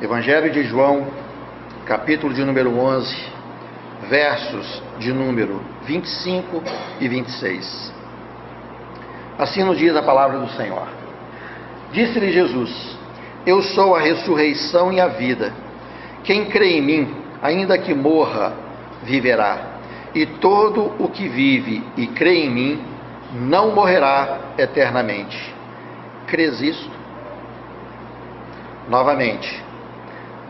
[0.00, 1.06] Evangelho de João,
[1.86, 3.16] capítulo de número 11,
[4.10, 6.62] versos de número 25
[7.00, 7.94] e 26.
[9.38, 10.86] Assim nos diz a palavra do Senhor.
[11.92, 12.98] Disse-lhe Jesus:
[13.46, 15.54] Eu sou a ressurreição e a vida.
[16.24, 18.52] Quem crê em mim, ainda que morra,
[19.02, 19.78] viverá.
[20.14, 22.84] E todo o que vive e crê em mim,
[23.32, 25.54] não morrerá eternamente.
[26.26, 26.90] Crês isto?
[28.90, 29.64] Novamente,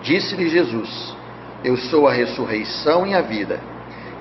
[0.07, 1.16] Disse-lhe Jesus:
[1.65, 3.59] Eu sou a ressurreição e a vida.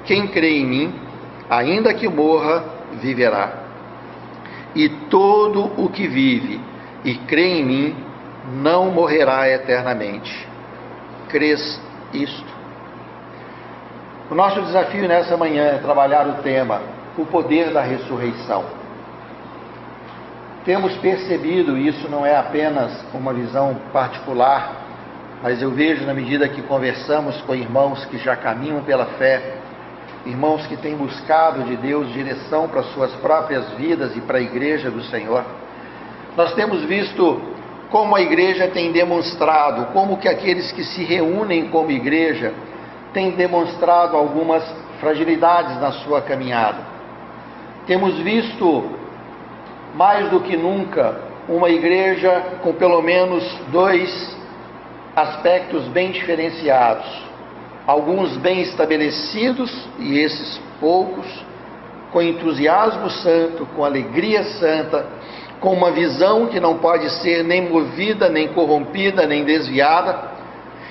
[0.05, 0.99] Quem crê em mim,
[1.47, 2.63] ainda que morra,
[3.01, 3.65] viverá.
[4.75, 6.59] E todo o que vive
[7.03, 7.95] e crê em mim
[8.61, 10.47] não morrerá eternamente.
[11.29, 11.79] Crês
[12.11, 12.55] isto?
[14.31, 16.81] O nosso desafio nessa manhã é trabalhar o tema
[17.17, 18.65] o poder da ressurreição.
[20.65, 24.84] Temos percebido, isso não é apenas uma visão particular
[25.45, 29.57] mas eu vejo na medida que conversamos com irmãos que já caminham pela fé,
[30.25, 34.89] irmãos que têm buscado de Deus direção para suas próprias vidas e para a igreja
[34.89, 35.45] do Senhor,
[36.35, 37.39] nós temos visto
[37.91, 42.51] como a igreja tem demonstrado, como que aqueles que se reúnem como igreja
[43.13, 44.63] têm demonstrado algumas
[44.99, 46.79] fragilidades na sua caminhada.
[47.85, 48.89] Temos visto
[49.93, 52.31] mais do que nunca uma igreja
[52.63, 54.34] com pelo menos dois
[55.15, 57.05] aspectos bem diferenciados.
[57.87, 61.25] Alguns bem estabelecidos e esses poucos,
[62.11, 65.05] com entusiasmo santo, com alegria santa,
[65.59, 70.35] com uma visão que não pode ser nem movida, nem corrompida, nem desviada,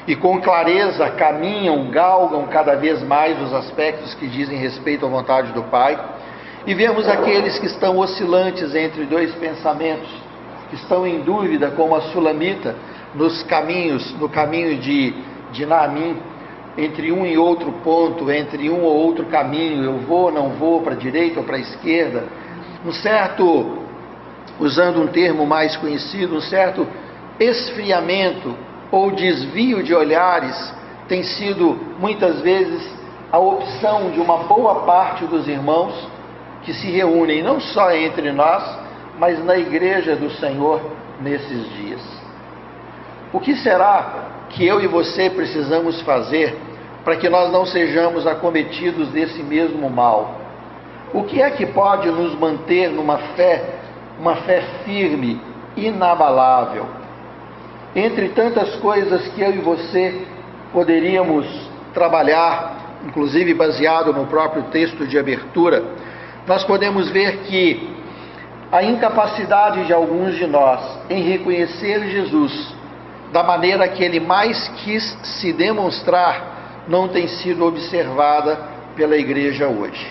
[0.07, 5.53] e com clareza caminham, galgam cada vez mais os aspectos que dizem respeito à vontade
[5.53, 5.99] do Pai.
[6.67, 10.09] E vemos aqueles que estão oscilantes entre dois pensamentos,
[10.69, 12.75] que estão em dúvida, como a sulamita,
[13.15, 15.15] nos caminhos, no caminho de,
[15.53, 16.17] de Naamim,
[16.77, 20.95] entre um e outro ponto, entre um ou outro caminho, eu vou, não vou, para
[20.95, 22.25] a direita ou para a esquerda,
[22.85, 23.79] um certo,
[24.59, 26.87] usando um termo mais conhecido, um certo
[27.39, 28.57] esfriamento
[28.91, 30.75] ou desvio de olhares
[31.09, 32.89] tem sido muitas vezes
[33.31, 36.09] a opção de uma boa parte dos irmãos
[36.63, 38.63] que se reúnem não só entre nós,
[39.19, 40.81] mas na igreja do Senhor
[41.21, 42.24] nesses dias.
[43.35, 46.57] O que será que eu e você precisamos fazer
[47.05, 50.37] para que nós não sejamos acometidos desse mesmo mal?
[51.13, 53.61] O que é que pode nos manter numa fé,
[54.21, 55.41] uma fé firme,
[55.77, 56.87] inabalável?
[57.97, 60.29] Entre tantas coisas que eu e você
[60.73, 61.45] poderíamos
[61.93, 65.83] trabalhar, inclusive baseado no próprio texto de abertura,
[66.47, 67.97] nós podemos ver que
[68.71, 70.81] a incapacidade de alguns de nós
[71.11, 72.84] em reconhecer Jesus
[73.35, 78.57] da maneira que ele mais quis se demonstrar, não tem sido observada
[78.95, 80.07] pela igreja hoje.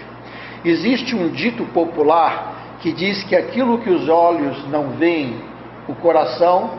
[0.66, 5.42] Existe um dito popular que diz que aquilo que os olhos não veem,
[5.88, 6.72] o coração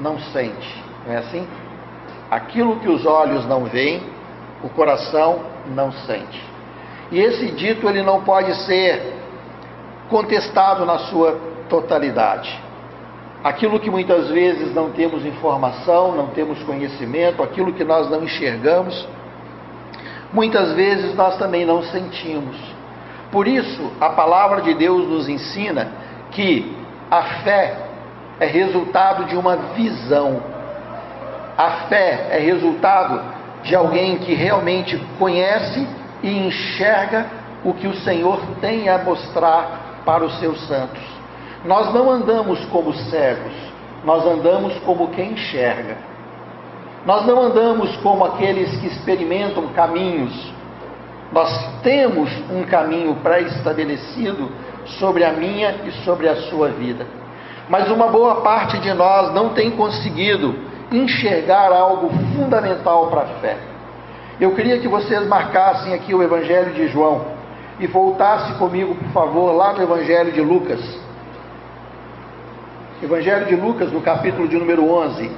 [0.00, 0.82] não sente.
[1.06, 1.46] Não é assim?
[2.28, 4.02] Aquilo que os olhos não veem,
[4.64, 5.38] o coração
[5.68, 6.44] não sente.
[7.12, 9.20] E esse dito ele não pode ser
[10.10, 11.38] contestado na sua
[11.68, 12.71] totalidade
[13.42, 19.06] aquilo que muitas vezes não temos informação, não temos conhecimento, aquilo que nós não enxergamos,
[20.32, 22.56] muitas vezes nós também não sentimos.
[23.30, 25.90] Por isso, a palavra de Deus nos ensina
[26.30, 26.76] que
[27.10, 27.76] a fé
[28.38, 30.42] é resultado de uma visão.
[31.56, 33.20] A fé é resultado
[33.62, 35.86] de alguém que realmente conhece
[36.22, 37.26] e enxerga
[37.64, 41.21] o que o Senhor tem a mostrar para os seus santos.
[41.64, 43.52] Nós não andamos como cegos,
[44.04, 45.96] nós andamos como quem enxerga.
[47.06, 50.52] Nós não andamos como aqueles que experimentam caminhos.
[51.32, 51.50] Nós
[51.82, 54.50] temos um caminho pré-estabelecido
[54.98, 57.06] sobre a minha e sobre a sua vida.
[57.68, 60.54] Mas uma boa parte de nós não tem conseguido
[60.90, 63.56] enxergar algo fundamental para a fé.
[64.40, 67.24] Eu queria que vocês marcassem aqui o Evangelho de João
[67.78, 70.80] e voltasse comigo, por favor, lá no Evangelho de Lucas.
[73.02, 75.28] Evangelho de Lucas, no capítulo de número 11.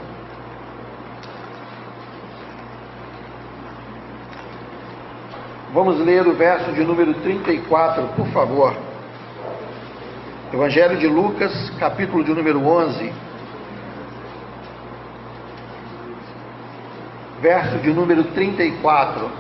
[5.72, 8.76] Vamos ler o verso de número 34, por favor.
[10.52, 13.11] Evangelho de Lucas, capítulo de número 11.
[17.40, 19.31] Verso de número 34.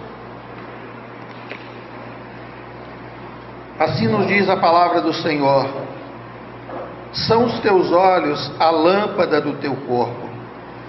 [3.78, 5.68] Assim nos diz a palavra do Senhor.
[7.14, 10.28] São os teus olhos a lâmpada do teu corpo.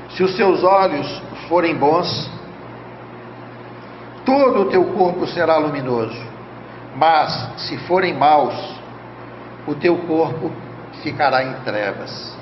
[0.10, 2.30] Se os seus olhos forem bons,
[4.26, 6.20] todo o teu corpo será luminoso.
[6.96, 8.56] Mas se forem maus,
[9.68, 10.52] o teu corpo
[11.04, 12.36] ficará em trevas.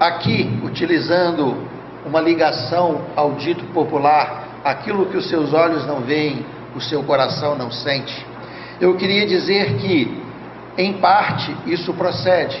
[0.00, 1.56] Aqui, utilizando
[2.04, 7.56] uma ligação ao dito popular, aquilo que os seus olhos não veem, o seu coração
[7.56, 8.26] não sente.
[8.80, 10.22] Eu queria dizer que,
[10.78, 12.58] em parte, isso procede,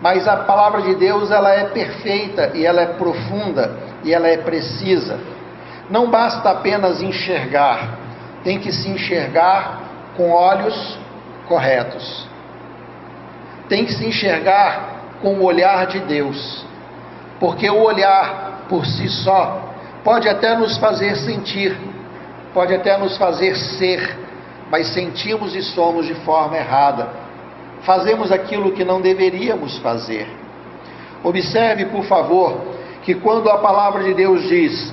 [0.00, 4.36] mas a palavra de Deus ela é perfeita e ela é profunda e ela é
[4.36, 5.18] precisa.
[5.90, 7.98] Não basta apenas enxergar,
[8.44, 9.80] tem que se enxergar
[10.16, 10.98] com olhos
[11.46, 12.28] corretos.
[13.68, 16.64] Tem que se enxergar com o olhar de Deus,
[17.40, 19.68] porque o olhar por si só
[20.04, 21.76] pode até nos fazer sentir,
[22.54, 24.16] pode até nos fazer ser,
[24.70, 27.27] mas sentimos e somos de forma errada.
[27.82, 30.28] Fazemos aquilo que não deveríamos fazer.
[31.22, 32.58] Observe, por favor,
[33.02, 34.92] que quando a palavra de Deus diz: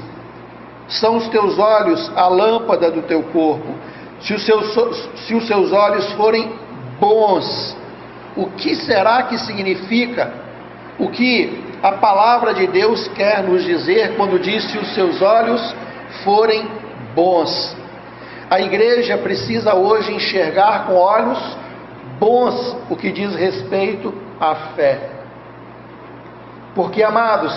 [0.87, 3.73] são os teus olhos a lâmpada do teu corpo,
[4.21, 6.51] se os seus, se os seus olhos forem
[6.99, 7.75] bons,
[8.35, 10.45] o que será que significa
[10.97, 15.75] o que a palavra de Deus quer nos dizer quando diz se os seus olhos
[16.23, 16.67] forem
[17.13, 17.75] bons?
[18.49, 21.57] A igreja precisa hoje enxergar com olhos
[22.19, 25.09] bons o que diz respeito à fé.
[26.73, 27.53] Porque, amados,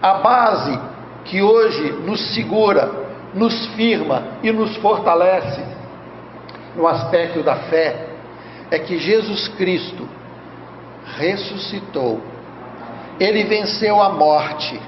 [0.00, 0.78] a base
[1.24, 2.90] que hoje nos segura,
[3.34, 5.62] nos firma e nos fortalece
[6.76, 8.06] no aspecto da fé
[8.70, 10.08] é que Jesus Cristo
[11.18, 12.20] ressuscitou,
[13.18, 14.80] ele venceu a morte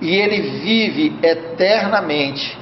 [0.00, 2.58] e ele vive eternamente.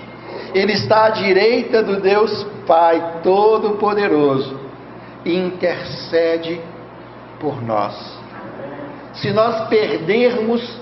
[0.55, 4.68] Ele está à direita do Deus Pai Todo-Poderoso
[5.25, 6.61] intercede
[7.41, 7.95] por nós.
[9.15, 10.79] Se nós perdermos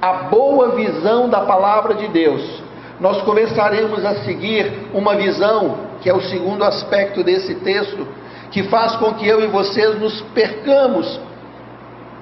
[0.00, 2.62] a boa visão da palavra de Deus,
[2.98, 8.06] nós começaremos a seguir uma visão, que é o segundo aspecto desse texto,
[8.50, 11.20] que faz com que eu e vocês nos percamos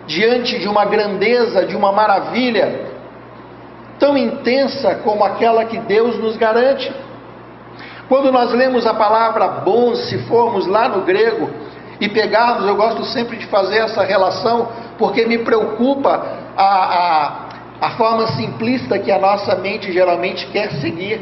[0.06, 2.88] diante de uma grandeza, de uma maravilha
[3.98, 6.92] tão intensa como aquela que Deus nos garante.
[8.08, 11.50] Quando nós lemos a palavra bom, se formos lá no grego
[12.00, 16.26] e pegarmos, eu gosto sempre de fazer essa relação, porque me preocupa
[16.56, 17.32] a, a,
[17.82, 21.20] a forma simplista que a nossa mente geralmente quer seguir.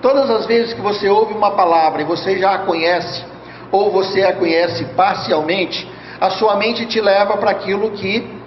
[0.00, 3.24] Todas as vezes que você ouve uma palavra e você já a conhece,
[3.72, 8.38] ou você a conhece parcialmente, a sua mente te leva para aquilo que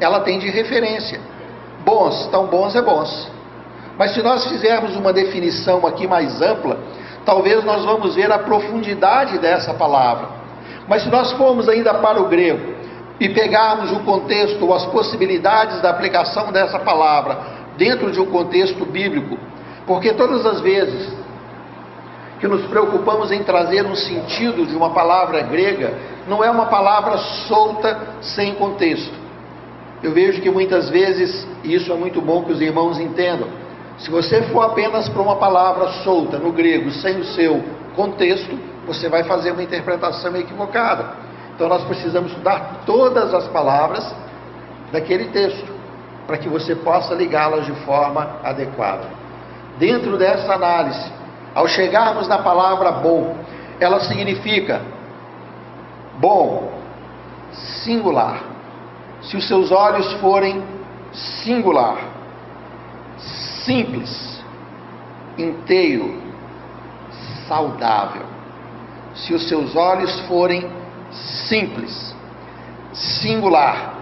[0.00, 1.20] ela tem de referência.
[1.84, 3.28] Bons, tão bons é bons.
[3.98, 6.78] Mas se nós fizermos uma definição aqui mais ampla,
[7.24, 10.28] talvez nós vamos ver a profundidade dessa palavra.
[10.86, 12.74] Mas se nós formos ainda para o grego
[13.20, 17.38] e pegarmos o contexto ou as possibilidades da aplicação dessa palavra
[17.76, 19.38] dentro de um contexto bíblico,
[19.86, 21.16] porque todas as vezes
[22.38, 25.94] que nos preocupamos em trazer um sentido de uma palavra grega,
[26.26, 27.18] não é uma palavra
[27.48, 29.14] solta sem contexto.
[30.02, 33.48] Eu vejo que muitas vezes, e isso é muito bom que os irmãos entendam,
[33.98, 37.62] se você for apenas para uma palavra solta no grego, sem o seu
[37.96, 41.16] contexto, você vai fazer uma interpretação equivocada.
[41.54, 44.14] Então nós precisamos estudar todas as palavras
[44.92, 45.66] daquele texto,
[46.26, 49.06] para que você possa ligá-las de forma adequada.
[49.78, 51.12] Dentro dessa análise,
[51.54, 53.36] ao chegarmos na palavra bom,
[53.80, 54.80] ela significa
[56.18, 56.72] bom,
[57.82, 58.40] singular.
[59.22, 60.62] Se os seus olhos forem
[61.12, 62.17] singular,
[63.68, 64.42] simples,
[65.36, 66.22] inteiro,
[67.46, 68.22] saudável.
[69.14, 70.66] Se os seus olhos forem
[71.46, 72.16] simples,
[72.94, 73.94] singular,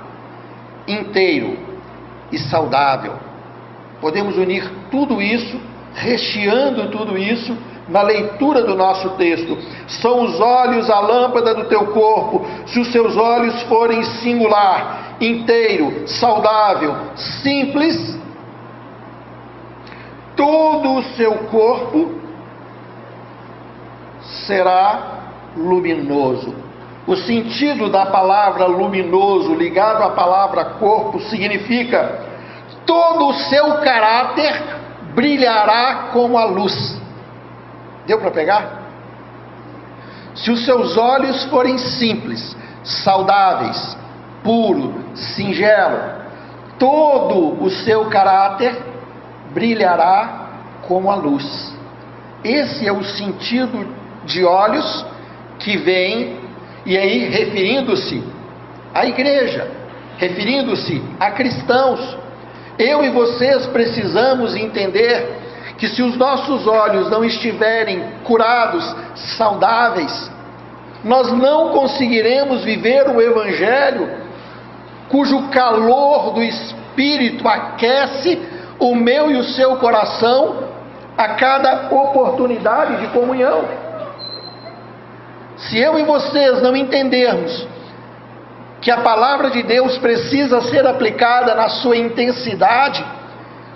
[0.86, 1.58] inteiro
[2.30, 3.14] e saudável,
[4.00, 5.60] podemos unir tudo isso
[5.94, 7.56] recheando tudo isso
[7.88, 9.58] na leitura do nosso texto.
[9.88, 12.46] São os olhos a lâmpada do teu corpo.
[12.66, 18.16] Se os seus olhos forem singular, inteiro, saudável, simples,
[20.36, 22.20] todo o seu corpo
[24.46, 25.16] será
[25.56, 26.54] luminoso.
[27.06, 32.20] O sentido da palavra luminoso ligado à palavra corpo significa
[32.84, 34.62] todo o seu caráter
[35.14, 37.00] brilhará como a luz.
[38.06, 38.82] Deu para pegar?
[40.34, 43.96] Se os seus olhos forem simples, saudáveis,
[44.44, 45.98] puro, singelo,
[46.78, 48.95] todo o seu caráter
[49.56, 51.74] brilhará como a luz.
[52.44, 53.88] Esse é o sentido
[54.26, 55.06] de olhos
[55.58, 56.38] que vem,
[56.84, 58.22] e aí referindo-se
[58.92, 59.66] à igreja,
[60.18, 62.18] referindo-se a cristãos,
[62.78, 65.26] Eu e vocês precisamos entender
[65.78, 68.84] que se os nossos olhos não estiverem curados,
[69.14, 70.30] saudáveis,
[71.02, 74.10] nós não conseguiremos viver o Evangelho
[75.08, 78.38] cujo calor do Espírito aquece
[78.78, 80.64] o meu e o seu coração
[81.16, 83.64] a cada oportunidade de comunhão.
[85.56, 87.66] Se eu e vocês não entendermos
[88.80, 93.04] que a palavra de Deus precisa ser aplicada na sua intensidade,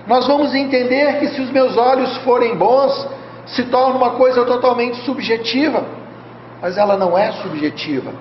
[0.07, 3.09] nós vamos entender que se os meus olhos forem bons,
[3.47, 5.85] se torna uma coisa totalmente subjetiva,
[6.61, 8.13] mas ela não é subjetiva.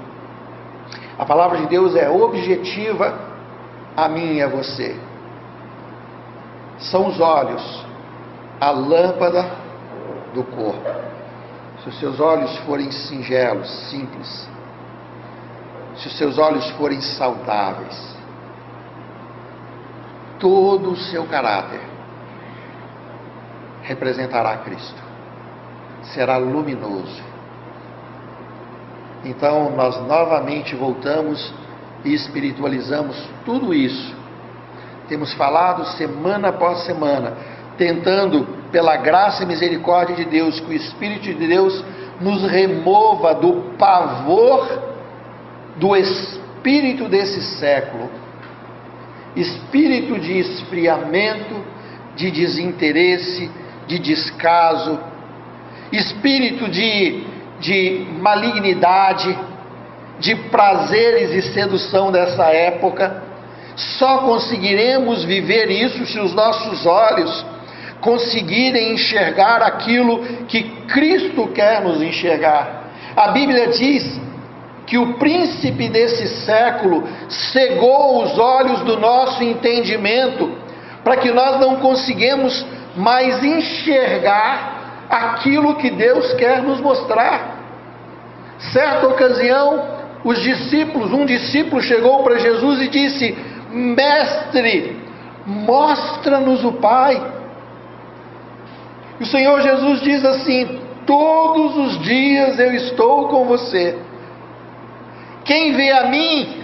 [1.18, 3.14] A palavra de Deus é objetiva
[3.96, 4.96] a mim e a você.
[6.80, 7.86] São os olhos,
[8.60, 9.44] a lâmpada
[10.34, 10.90] do corpo.
[11.84, 14.50] Se os seus olhos forem singelos, simples,
[15.96, 18.16] se os seus olhos forem saudáveis,
[20.40, 21.82] todo o seu caráter
[23.84, 25.02] representará Cristo,
[26.14, 27.22] será luminoso.
[29.24, 31.54] Então nós novamente voltamos
[32.06, 34.19] e espiritualizamos tudo isso.
[35.10, 37.34] Temos falado semana após semana,
[37.78, 41.84] tentando, pela graça e misericórdia de Deus, que o Espírito de Deus
[42.22, 44.88] nos remova do pavor
[45.76, 48.10] do espírito desse século
[49.36, 51.64] espírito de esfriamento,
[52.16, 53.50] de desinteresse,
[53.88, 55.00] de descaso,
[55.92, 57.24] espírito de,
[57.60, 59.38] de malignidade,
[60.20, 63.24] de prazeres e sedução dessa época.
[63.80, 67.46] Só conseguiremos viver isso se os nossos olhos
[68.02, 72.92] conseguirem enxergar aquilo que Cristo quer nos enxergar.
[73.16, 74.20] A Bíblia diz
[74.86, 80.58] que o príncipe desse século cegou os olhos do nosso entendimento,
[81.02, 82.66] para que nós não conseguimos
[82.98, 87.60] mais enxergar aquilo que Deus quer nos mostrar.
[88.74, 89.86] Certa ocasião,
[90.26, 93.38] os discípulos, um discípulo chegou para Jesus e disse:
[93.70, 95.00] Mestre,
[95.46, 97.22] mostra-nos o Pai.
[99.20, 104.10] E o Senhor Jesus diz assim: Todos os dias eu estou com você
[105.50, 106.64] quem vê a mim,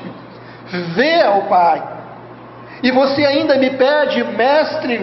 [0.94, 1.82] vê ao Pai.
[2.84, 5.00] E você ainda me pede, mestre,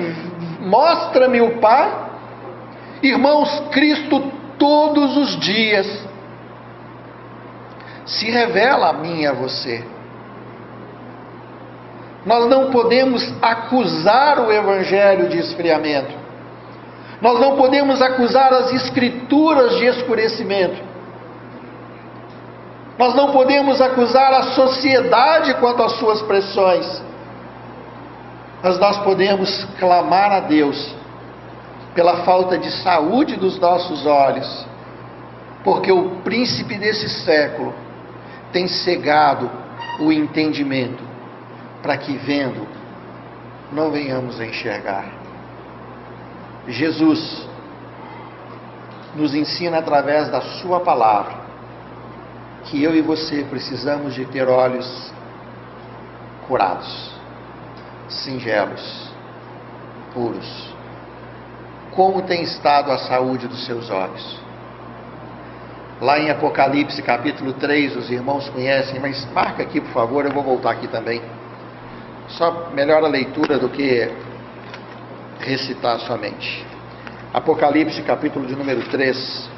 [0.61, 1.91] mostra-me o Pai?
[3.03, 4.21] Irmãos, Cristo
[4.57, 6.07] todos os dias
[8.07, 9.85] se revela a mim e a você.
[12.25, 16.13] Nós não podemos acusar o Evangelho de esfriamento.
[17.21, 20.93] Nós não podemos acusar as Escrituras de escurecimento.
[22.99, 27.03] Nós não podemos acusar a sociedade quanto às suas pressões,
[28.63, 30.95] mas nós podemos clamar a Deus
[31.95, 34.67] pela falta de saúde dos nossos olhos,
[35.65, 37.75] porque o príncipe desse século
[38.53, 39.51] tem cegado
[40.01, 41.03] o entendimento,
[41.83, 42.67] para que vendo,
[43.73, 45.05] não venhamos a enxergar.
[46.69, 47.49] Jesus
[49.17, 51.43] nos ensina através da Sua palavra
[52.65, 55.13] que eu e você precisamos de ter olhos
[56.47, 57.11] curados,
[58.09, 59.11] singelos,
[60.15, 60.73] puros.
[61.91, 64.41] Como tem estado a saúde dos seus olhos?
[66.01, 70.43] Lá em Apocalipse capítulo 3, os irmãos conhecem, mas marca aqui, por favor, eu vou
[70.43, 71.21] voltar aqui também.
[72.37, 74.11] Só melhor a leitura do que
[75.41, 76.65] recitar somente.
[77.33, 79.51] Apocalipse capítulo de número 3.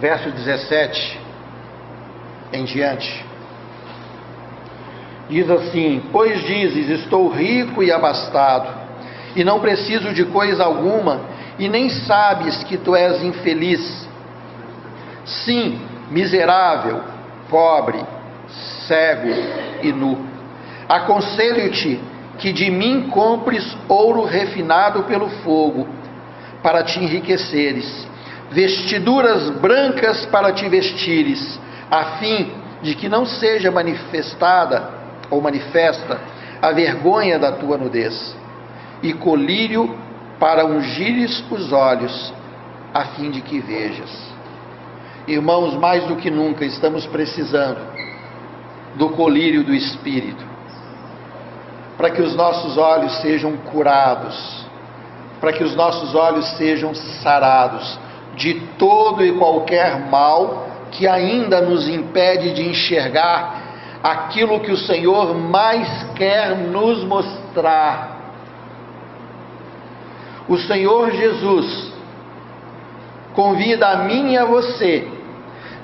[0.00, 1.20] verso 17
[2.54, 3.24] em diante.
[5.28, 8.79] Diz assim: Pois dizes, estou rico e abastado,
[9.34, 11.20] e não preciso de coisa alguma,
[11.58, 14.08] e nem sabes que tu és infeliz.
[15.24, 17.00] Sim, miserável,
[17.48, 18.00] pobre,
[18.86, 19.34] cego
[19.82, 20.18] e nu.
[20.88, 22.00] Aconselho-te
[22.38, 25.86] que de mim compres ouro refinado pelo fogo,
[26.62, 28.10] para te enriqueceres
[28.50, 31.58] vestiduras brancas para te vestires,
[31.90, 34.90] a fim de que não seja manifestada
[35.30, 36.18] ou manifesta
[36.60, 38.36] a vergonha da tua nudez,
[39.02, 39.96] e colírio
[40.38, 42.32] para ungires os olhos,
[42.92, 44.10] a fim de que vejas.
[45.26, 47.80] Irmãos, mais do que nunca estamos precisando
[48.96, 50.44] do colírio do Espírito,
[51.96, 54.66] para que os nossos olhos sejam curados,
[55.40, 57.98] para que os nossos olhos sejam sarados
[58.34, 63.60] de todo e qualquer mal que ainda nos impede de enxergar
[64.02, 68.19] aquilo que o Senhor mais quer nos mostrar.
[70.48, 71.92] O Senhor Jesus
[73.34, 75.06] convida a mim e a você,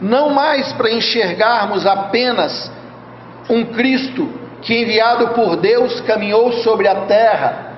[0.00, 2.70] não mais para enxergarmos apenas
[3.48, 4.28] um Cristo
[4.62, 7.72] que, enviado por Deus, caminhou sobre a terra,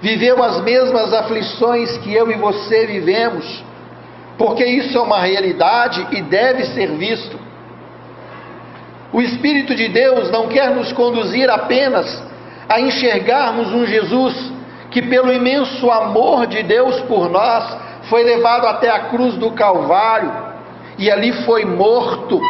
[0.00, 3.64] viveu as mesmas aflições que eu e você vivemos,
[4.36, 7.38] porque isso é uma realidade e deve ser visto.
[9.12, 12.22] O Espírito de Deus não quer nos conduzir apenas
[12.68, 14.57] a enxergarmos um Jesus
[14.90, 17.76] que, pelo imenso amor de Deus por nós,
[18.08, 20.32] foi levado até a cruz do Calvário
[20.98, 22.40] e ali foi morto.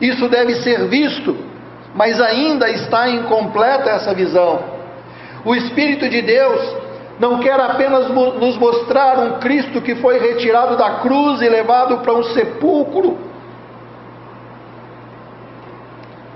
[0.00, 1.36] Isso deve ser visto,
[1.94, 4.60] mas ainda está incompleta essa visão.
[5.44, 6.76] O Espírito de Deus
[7.20, 12.14] não quer apenas nos mostrar um Cristo que foi retirado da cruz e levado para
[12.14, 13.18] um sepulcro,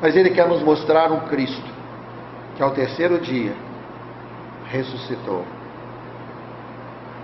[0.00, 1.78] mas Ele quer nos mostrar um Cristo
[2.54, 3.67] que ao terceiro dia
[4.70, 5.44] ressuscitou.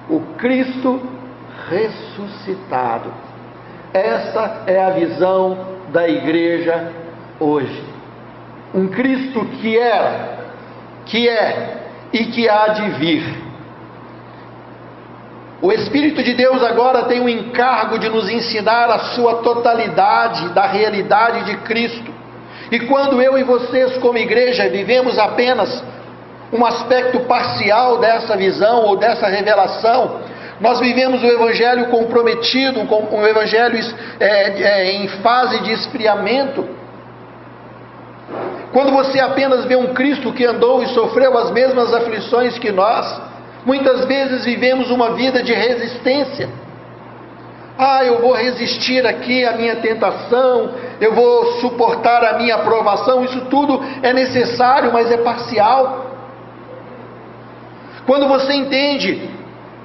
[0.08, 1.00] O Cristo
[1.68, 3.12] ressuscitado.
[3.92, 5.56] Esta é a visão
[5.92, 6.92] da igreja
[7.38, 7.84] hoje.
[8.74, 10.38] Um Cristo que era,
[11.06, 13.44] que é e que há de vir.
[15.62, 20.66] O Espírito de Deus agora tem o encargo de nos ensinar a sua totalidade da
[20.66, 22.12] realidade de Cristo.
[22.70, 25.82] E quando eu e vocês, como igreja, vivemos apenas
[26.54, 30.20] um aspecto parcial dessa visão ou dessa revelação,
[30.60, 33.76] nós vivemos o Evangelho comprometido, com um Evangelho
[34.20, 36.64] é, é, em fase de esfriamento.
[38.72, 43.20] Quando você apenas vê um Cristo que andou e sofreu as mesmas aflições que nós,
[43.66, 46.48] muitas vezes vivemos uma vida de resistência.
[47.76, 53.40] Ah, eu vou resistir aqui à minha tentação, eu vou suportar a minha aprovação, isso
[53.46, 56.13] tudo é necessário, mas é parcial.
[58.06, 59.28] Quando você entende,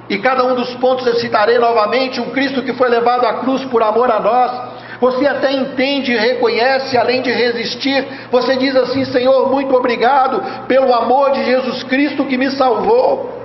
[0.08, 3.64] e cada um dos pontos eu citarei novamente, um Cristo que foi levado à cruz
[3.66, 9.04] por amor a nós, você até entende e reconhece, além de resistir, você diz assim:
[9.06, 13.40] Senhor, muito obrigado pelo amor de Jesus Cristo que me salvou.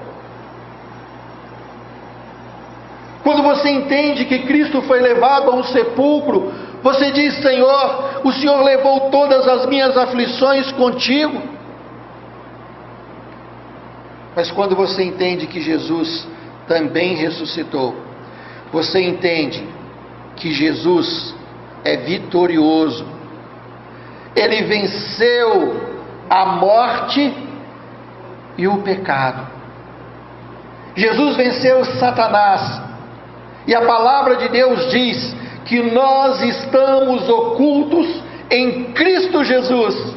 [3.24, 8.62] Quando você entende que Cristo foi levado a um sepulcro, você diz: Senhor, o Senhor
[8.62, 11.55] levou todas as minhas aflições contigo.
[14.36, 16.28] Mas quando você entende que Jesus
[16.68, 17.96] também ressuscitou,
[18.72, 19.66] você entende
[20.36, 21.34] que Jesus
[21.84, 23.06] é vitorioso.
[24.36, 25.96] Ele venceu
[26.30, 27.34] a morte
[28.58, 29.48] e o pecado.
[30.96, 32.82] Jesus venceu Satanás.
[33.68, 40.16] E a palavra de Deus diz que nós estamos ocultos em Cristo Jesus.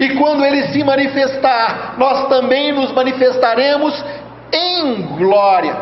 [0.00, 4.02] E quando ele se manifestar, nós também nos manifestaremos
[4.50, 5.76] em glória.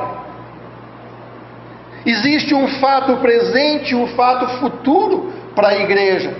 [2.05, 6.37] Existe um fato presente e um fato futuro para a igreja.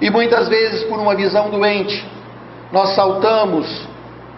[0.00, 2.04] E muitas vezes, por uma visão doente,
[2.72, 3.86] nós saltamos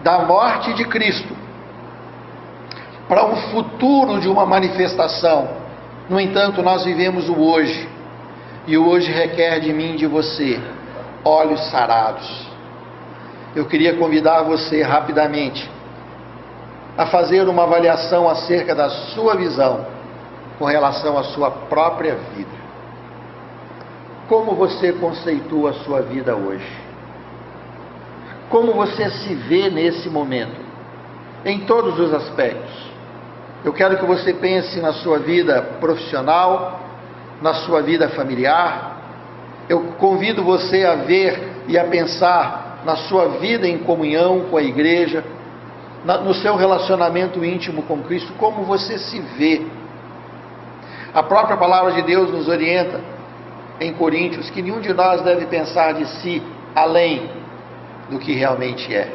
[0.03, 1.35] da morte de Cristo
[3.07, 5.49] para um futuro de uma manifestação.
[6.07, 7.89] No entanto, nós vivemos o hoje,
[8.67, 10.61] e o hoje requer de mim e de você
[11.23, 12.47] olhos sarados.
[13.55, 15.69] Eu queria convidar você rapidamente
[16.97, 19.85] a fazer uma avaliação acerca da sua visão
[20.57, 22.63] com relação à sua própria vida.
[24.27, 26.83] Como você conceitua a sua vida hoje?
[28.49, 30.61] Como você se vê nesse momento?
[31.45, 32.93] Em todos os aspectos.
[33.65, 36.79] Eu quero que você pense na sua vida profissional,
[37.41, 38.92] na sua vida familiar,
[39.69, 44.63] eu convido você a ver e a pensar na sua vida em comunhão com a
[44.63, 45.23] igreja,
[46.03, 49.61] no seu relacionamento íntimo com Cristo, como você se vê.
[51.13, 52.99] A própria palavra de Deus nos orienta
[53.79, 56.43] em Coríntios que nenhum de nós deve pensar de si
[56.75, 57.29] além
[58.09, 59.09] do que realmente é.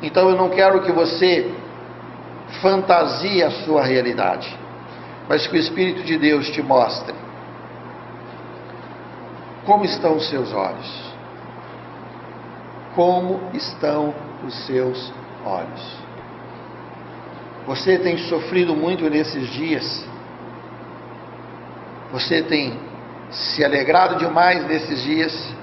[0.00, 1.52] Então eu não quero que você
[2.62, 4.56] fantasie a sua realidade,
[5.28, 7.14] mas que o Espírito de Deus te mostre
[9.70, 11.12] como estão os seus olhos?
[12.96, 14.12] Como estão
[14.44, 15.12] os seus
[15.46, 15.96] olhos?
[17.68, 20.04] Você tem sofrido muito nesses dias?
[22.10, 22.76] Você tem
[23.30, 25.54] se alegrado demais nesses dias?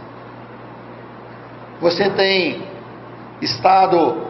[1.82, 2.64] Você tem
[3.42, 4.26] estado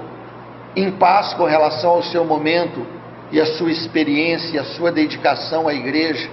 [0.76, 2.84] em paz com relação ao seu momento
[3.32, 6.32] e a sua experiência a sua dedicação à igreja?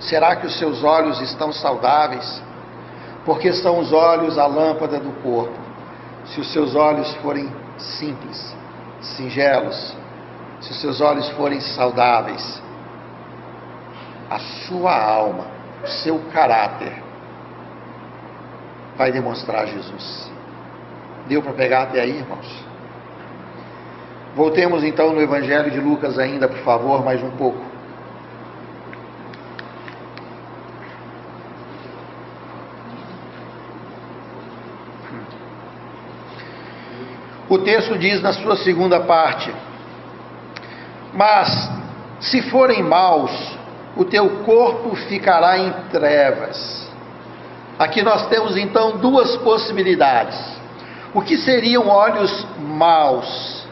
[0.00, 2.42] Será que os seus olhos estão saudáveis?
[3.24, 5.58] Porque são os olhos a lâmpada do corpo.
[6.26, 8.54] Se os seus olhos forem simples,
[9.00, 9.96] singelos,
[10.60, 12.62] se os seus olhos forem saudáveis,
[14.30, 15.46] a sua alma,
[15.82, 17.02] o seu caráter
[18.96, 20.30] vai demonstrar Jesus.
[21.28, 22.64] Deu para pegar até aí, irmãos?
[24.34, 27.71] Voltemos então no Evangelho de Lucas ainda, por favor, mais um pouco.
[37.52, 39.54] O texto diz na sua segunda parte:
[41.12, 41.70] Mas
[42.18, 43.30] se forem maus,
[43.94, 46.90] o teu corpo ficará em trevas.
[47.78, 50.40] Aqui nós temos então duas possibilidades.
[51.12, 53.66] O que seriam olhos maus?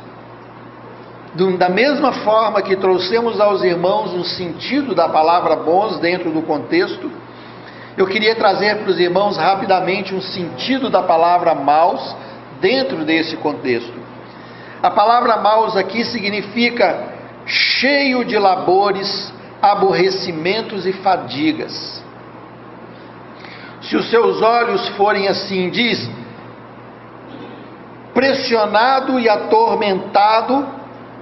[1.59, 7.11] Da mesma forma que trouxemos aos irmãos um sentido da palavra bons dentro do contexto,
[7.97, 12.15] eu queria trazer para os irmãos rapidamente um sentido da palavra maus
[12.61, 13.99] dentro desse contexto.
[14.83, 17.09] A palavra maus aqui significa
[17.47, 22.03] cheio de labores, aborrecimentos e fadigas.
[23.83, 26.09] Se os seus olhos forem assim, diz,
[28.15, 30.67] pressionado e atormentado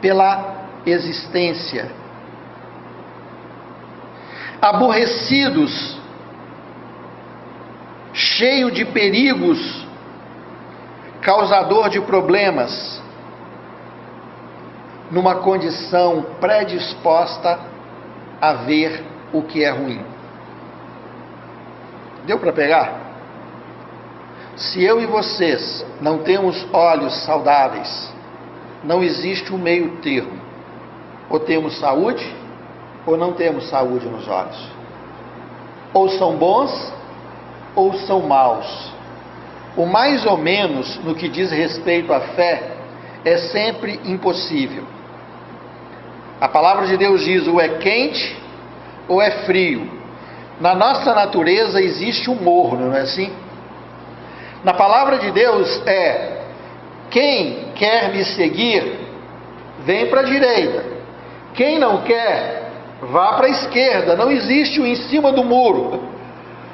[0.00, 1.90] pela existência.
[4.60, 5.96] Aborrecidos,
[8.12, 9.77] cheio de perigos,
[11.20, 13.02] causador de problemas,
[15.10, 17.58] numa condição predisposta
[18.40, 20.04] a ver o que é ruim.
[22.26, 23.08] Deu para pegar?
[24.56, 28.12] Se eu e vocês não temos olhos saudáveis,
[28.84, 30.38] não existe um meio termo.
[31.30, 32.34] Ou temos saúde,
[33.06, 34.68] ou não temos saúde nos olhos.
[35.94, 36.92] Ou são bons,
[37.74, 38.92] ou são maus.
[39.78, 42.72] O mais ou menos no que diz respeito à fé
[43.24, 44.82] é sempre impossível.
[46.40, 48.36] A palavra de Deus diz: ou é quente
[49.06, 49.88] ou é frio.
[50.60, 53.30] Na nossa natureza existe um morno, não é assim?
[54.64, 56.38] Na palavra de Deus é
[57.08, 58.98] quem quer me seguir,
[59.84, 60.84] vem para a direita.
[61.54, 64.16] Quem não quer, vá para a esquerda.
[64.16, 66.17] Não existe o em cima do muro.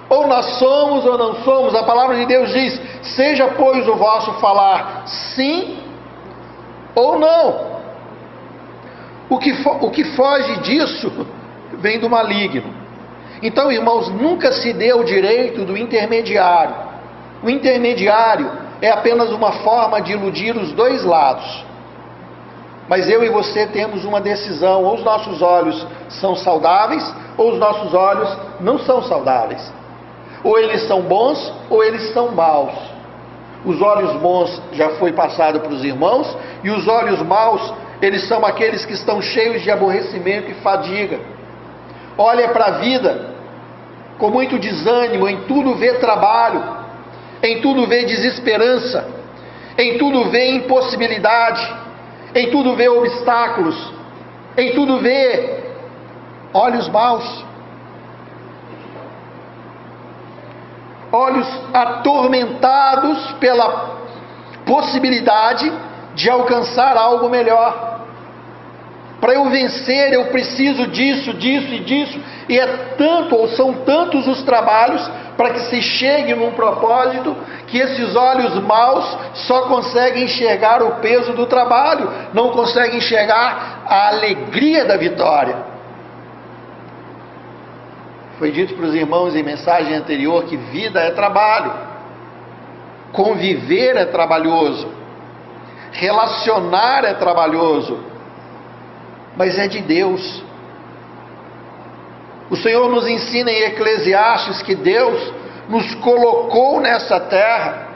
[0.09, 1.75] Ou nós somos ou não somos.
[1.75, 5.79] A palavra de Deus diz: seja, pois, o vosso falar sim
[6.95, 7.75] ou não.
[9.29, 11.27] O que, o que foge disso
[11.79, 12.73] vem do maligno.
[13.43, 16.75] Então, irmãos, nunca se deu o direito do intermediário.
[17.43, 21.65] O intermediário é apenas uma forma de iludir os dois lados.
[22.89, 27.59] Mas eu e você temos uma decisão: ou os nossos olhos são saudáveis, ou os
[27.59, 29.73] nossos olhos não são saudáveis.
[30.45, 32.75] Ou eles são bons, ou eles são maus.
[33.65, 38.45] Os olhos bons já foi passado para os irmãos, e os olhos maus, eles são
[38.45, 41.19] aqueles que estão cheios de aborrecimento e fadiga.
[42.19, 43.35] Olha para a vida
[44.19, 46.63] com muito desânimo, em tudo vê trabalho,
[47.43, 49.09] em tudo vê desesperança,
[49.79, 51.75] em tudo vê impossibilidade,
[52.35, 53.93] em tudo vê obstáculos,
[54.57, 55.63] em tudo vê
[56.53, 57.45] olhos maus,
[61.15, 63.99] olhos atormentados pela
[64.67, 65.73] possibilidade
[66.15, 67.95] de alcançar algo melhor.
[69.21, 72.67] Para eu vencer, eu preciso disso, disso e disso, e é
[72.99, 77.35] tanto ou são tantos os trabalhos para que se chegue num propósito
[77.67, 84.09] que esses olhos maus só conseguem enxergar o peso do trabalho, não conseguem enxergar a
[84.09, 85.74] alegria da vitória.
[88.45, 91.73] Foi dito para os irmãos em mensagem anterior que vida é trabalho,
[93.11, 94.87] conviver é trabalhoso,
[95.93, 97.99] relacionar é trabalhoso,
[99.35, 100.45] mas é de Deus.
[102.51, 105.33] O Senhor nos ensina em Eclesiastes que Deus
[105.71, 107.89] nos colocou nessa terra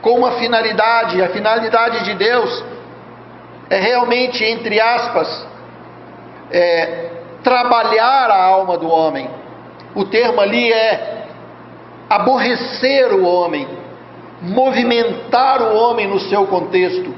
[0.00, 2.64] com uma finalidade, a finalidade de Deus
[3.68, 5.44] é realmente, entre aspas,
[6.52, 7.13] é,
[7.44, 9.30] trabalhar a alma do homem.
[9.94, 11.26] O termo ali é
[12.10, 13.68] aborrecer o homem,
[14.40, 17.14] movimentar o homem no seu contexto,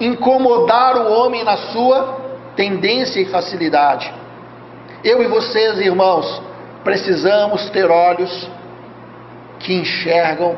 [0.00, 2.20] incomodar o homem na sua
[2.54, 4.10] tendência e facilidade.
[5.04, 6.40] Eu e vocês, irmãos,
[6.82, 8.48] precisamos ter olhos
[9.58, 10.56] que enxergam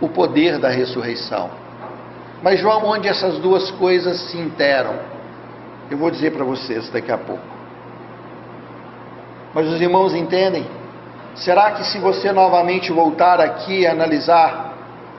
[0.00, 1.50] o poder da ressurreição.
[2.42, 4.94] Mas, João, onde essas duas coisas se interam?
[5.90, 7.49] Eu vou dizer para vocês daqui a pouco.
[9.54, 10.66] Mas os irmãos entendem?
[11.34, 14.70] Será que se você novamente voltar aqui a analisar,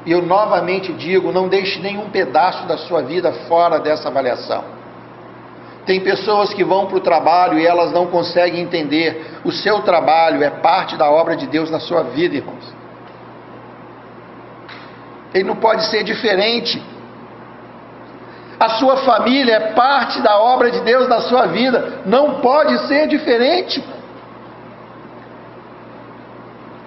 [0.05, 4.63] e eu novamente digo, não deixe nenhum pedaço da sua vida fora dessa avaliação.
[5.85, 9.39] Tem pessoas que vão para o trabalho e elas não conseguem entender.
[9.43, 12.73] O seu trabalho é parte da obra de Deus na sua vida, irmãos.
[15.33, 16.81] Ele não pode ser diferente.
[18.59, 22.01] A sua família é parte da obra de Deus na sua vida.
[22.05, 23.83] Não pode ser diferente.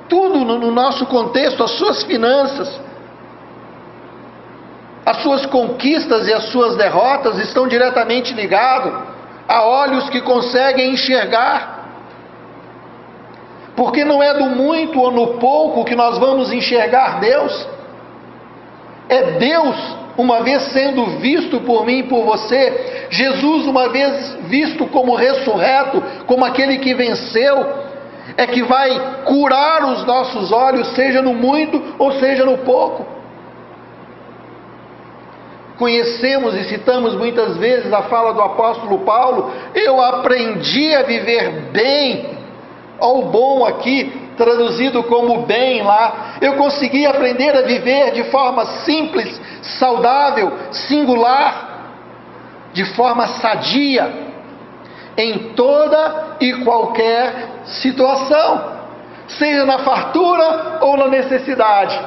[0.08, 2.80] Tudo no nosso contexto, as suas finanças,
[5.04, 8.92] as suas conquistas e as suas derrotas estão diretamente ligados
[9.46, 11.84] a olhos que conseguem enxergar.
[13.76, 17.68] Porque não é do muito ou no pouco que nós vamos enxergar Deus.
[19.08, 24.86] É Deus uma vez sendo visto por mim e por você, Jesus uma vez visto
[24.86, 27.66] como ressurreto, como aquele que venceu,
[28.36, 33.06] é que vai curar os nossos olhos, seja no muito ou seja no pouco.
[35.78, 42.38] Conhecemos e citamos muitas vezes a fala do apóstolo Paulo: Eu aprendi a viver bem,
[43.00, 46.36] ao bom aqui, traduzido como bem lá.
[46.40, 51.72] Eu consegui aprender a viver de forma simples, saudável, singular,
[52.72, 54.12] de forma sadia,
[55.16, 58.74] em toda e qualquer situação,
[59.28, 62.00] seja na fartura ou na necessidade.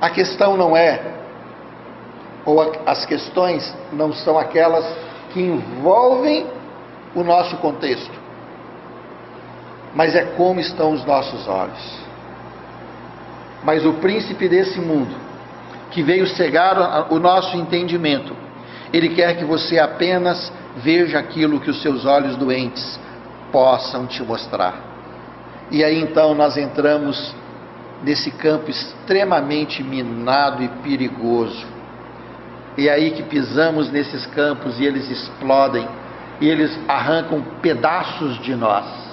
[0.00, 1.00] A questão não é,
[2.44, 4.84] ou as questões não são aquelas
[5.32, 6.46] que envolvem
[7.14, 8.24] o nosso contexto
[9.94, 11.98] mas é como estão os nossos olhos.
[13.62, 15.14] Mas o príncipe desse mundo,
[15.90, 18.36] que veio cegar o nosso entendimento,
[18.96, 22.98] ele quer que você apenas veja aquilo que os seus olhos doentes
[23.50, 24.74] possam te mostrar.
[25.70, 27.34] E aí então nós entramos
[28.02, 31.66] nesse campo extremamente minado e perigoso.
[32.76, 35.86] E aí que pisamos nesses campos e eles explodem,
[36.40, 39.04] e eles arrancam pedaços de nós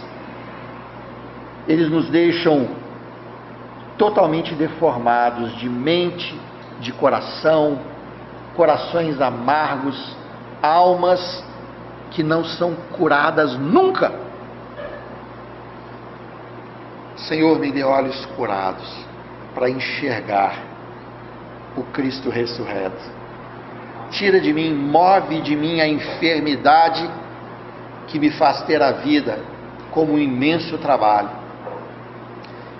[1.67, 2.67] eles nos deixam
[3.97, 6.37] totalmente deformados de mente,
[6.79, 7.79] de coração,
[8.55, 10.15] corações amargos,
[10.61, 11.43] almas
[12.11, 14.11] que não são curadas nunca.
[17.15, 18.87] Senhor, me dê olhos curados
[19.53, 20.55] para enxergar
[21.75, 23.01] o Cristo ressurreto.
[24.11, 27.09] Tira de mim, move de mim a enfermidade
[28.07, 29.39] que me faz ter a vida
[29.91, 31.29] como um imenso trabalho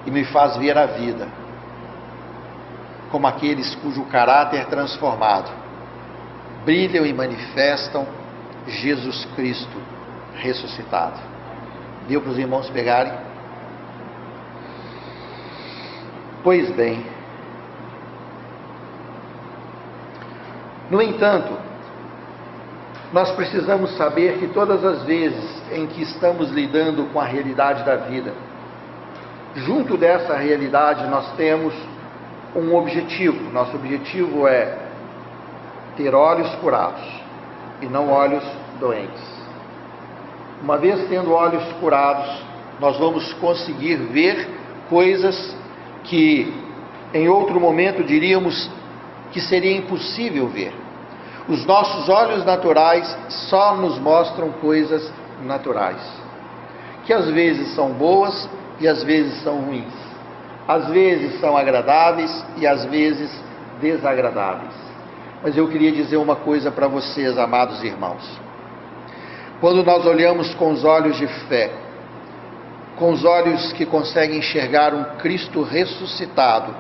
[0.06, 1.28] e me faz ver a vida
[3.12, 5.61] como aqueles cujo caráter transformado
[6.66, 8.08] brilham e manifestam
[8.68, 9.78] Jesus Cristo
[10.36, 11.20] ressuscitado.
[12.08, 13.14] Deu para os irmãos pegarem?
[16.44, 17.06] Pois bem,
[20.90, 21.56] no entanto,
[23.14, 27.96] nós precisamos saber que todas as vezes em que estamos lidando com a realidade da
[27.96, 28.34] vida,
[29.56, 31.74] junto dessa realidade, nós temos
[32.56, 33.52] um objetivo.
[33.52, 34.81] Nosso objetivo é
[35.96, 37.02] ter olhos curados
[37.82, 38.44] e não olhos
[38.80, 39.42] doentes.
[40.62, 42.44] Uma vez tendo olhos curados,
[42.80, 44.48] nós vamos conseguir ver
[44.90, 45.56] coisas
[46.04, 46.54] que
[47.14, 48.70] em outro momento diríamos
[49.32, 50.74] que seria impossível ver.
[51.48, 53.18] Os nossos olhos naturais
[53.50, 55.12] só nos mostram coisas
[55.44, 56.02] naturais,
[57.06, 58.48] que às vezes são boas
[58.80, 59.94] e às vezes são ruins.
[60.68, 63.32] Às vezes são agradáveis e às vezes
[63.82, 64.91] desagradáveis.
[65.44, 68.40] Mas eu queria dizer uma coisa para vocês, amados irmãos.
[69.60, 71.72] Quando nós olhamos com os olhos de fé,
[72.98, 76.76] com os olhos que conseguem enxergar um Cristo ressuscitado,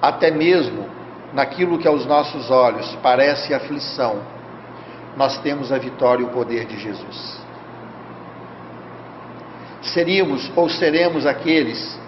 [0.00, 0.86] até mesmo
[1.32, 4.20] naquilo que aos nossos olhos parece aflição,
[5.16, 7.48] nós temos a vitória e o poder de Jesus
[9.82, 11.98] seríamos ou seremos aqueles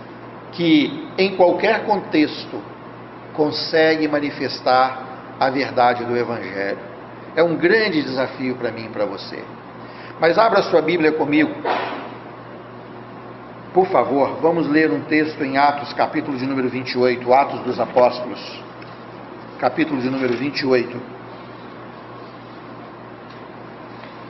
[0.52, 2.60] que, em qualquer contexto,
[3.34, 5.09] conseguem manifestar
[5.40, 6.79] a verdade do Evangelho.
[7.35, 9.42] É um grande desafio para mim e para você.
[10.20, 11.50] Mas abra sua Bíblia comigo.
[13.72, 18.62] Por favor, vamos ler um texto em Atos, capítulo de número 28, Atos dos Apóstolos,
[19.59, 21.00] capítulo de número 28.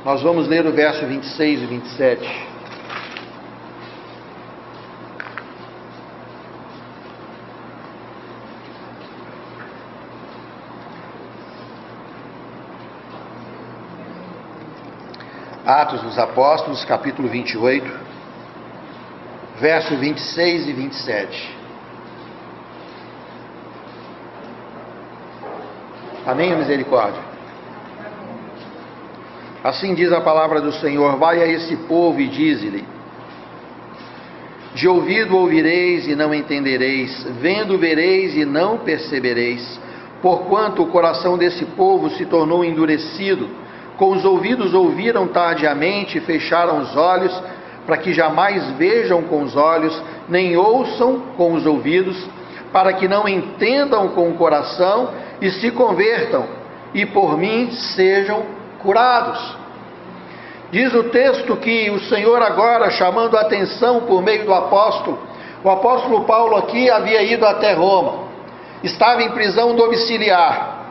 [0.05, 2.50] Nós vamos ler o verso 26 e 27.
[15.65, 17.87] Atos dos Apóstolos, capítulo 28,
[19.61, 21.57] verso 26 e 27.
[26.27, 27.21] Amém, misericórdia?
[29.63, 32.83] Assim diz a palavra do Senhor: Vai a esse povo e dize-lhe:
[34.75, 39.79] De ouvido ouvireis e não entendereis, vendo vereis e não percebereis,
[40.23, 43.60] porquanto o coração desse povo se tornou endurecido
[44.01, 47.39] com os ouvidos ouviram tardiamente e fecharam os olhos,
[47.85, 52.17] para que jamais vejam com os olhos, nem ouçam com os ouvidos,
[52.73, 56.47] para que não entendam com o coração e se convertam,
[56.95, 58.43] e por mim sejam
[58.79, 59.59] curados.
[60.73, 65.19] Diz o texto que o Senhor, agora chamando a atenção por meio do apóstolo,
[65.63, 68.29] o apóstolo Paulo aqui havia ido até Roma,
[68.83, 70.87] estava em prisão domiciliar.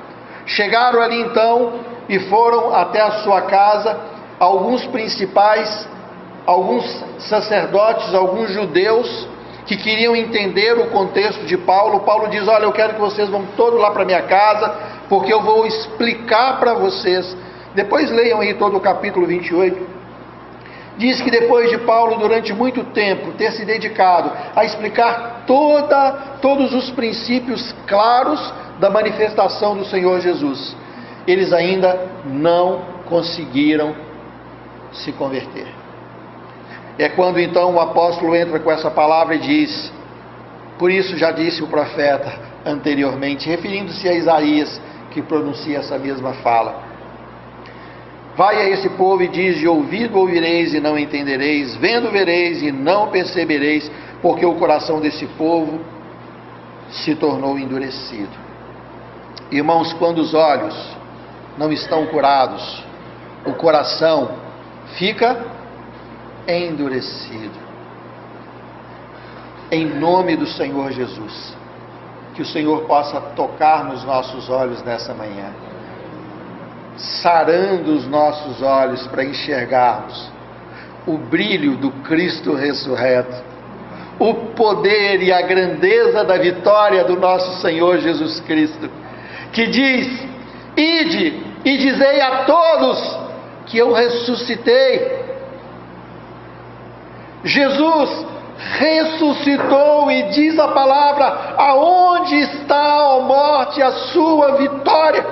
[0.46, 3.98] Chegaram ali então e foram até a sua casa
[4.40, 5.88] alguns principais,
[6.46, 9.28] alguns sacerdotes, alguns judeus
[9.68, 12.00] que queriam entender o contexto de Paulo.
[12.00, 14.74] Paulo diz: Olha, eu quero que vocês vão todos lá para minha casa,
[15.08, 17.38] porque eu vou explicar para vocês.
[17.76, 20.00] Depois leiam aí todo o capítulo 28.
[20.98, 26.74] Diz que depois de Paulo, durante muito tempo, ter se dedicado a explicar toda, todos
[26.74, 30.76] os princípios claros da manifestação do Senhor Jesus,
[31.32, 33.96] eles ainda não conseguiram
[34.92, 35.68] se converter.
[36.98, 39.94] É quando então o apóstolo entra com essa palavra e diz:
[40.80, 42.34] Por isso já disse o profeta
[42.66, 46.84] anteriormente, referindo-se a Isaías, que pronuncia essa mesma fala.
[48.36, 52.72] Vai a esse povo e diz: De ouvido ouvireis e não entendereis, vendo vereis e
[52.72, 53.90] não percebereis,
[54.20, 55.80] porque o coração desse povo
[56.90, 58.50] se tornou endurecido.
[59.52, 60.99] Irmãos, quando os olhos
[61.60, 62.82] não estão curados,
[63.46, 64.32] o coração
[64.98, 65.46] fica
[66.48, 67.60] endurecido.
[69.70, 71.56] Em nome do Senhor Jesus,
[72.34, 75.52] que o Senhor possa tocar nos nossos olhos nessa manhã,
[76.96, 80.32] sarando os nossos olhos para enxergarmos
[81.06, 83.36] o brilho do Cristo ressurreto,
[84.18, 88.90] o poder e a grandeza da vitória do nosso Senhor Jesus Cristo,
[89.52, 90.30] que diz:
[90.78, 93.20] Ide e dizei a todos
[93.66, 95.28] que eu ressuscitei.
[97.44, 98.26] Jesus
[98.58, 105.26] ressuscitou e diz a palavra: aonde está a morte a sua vitória?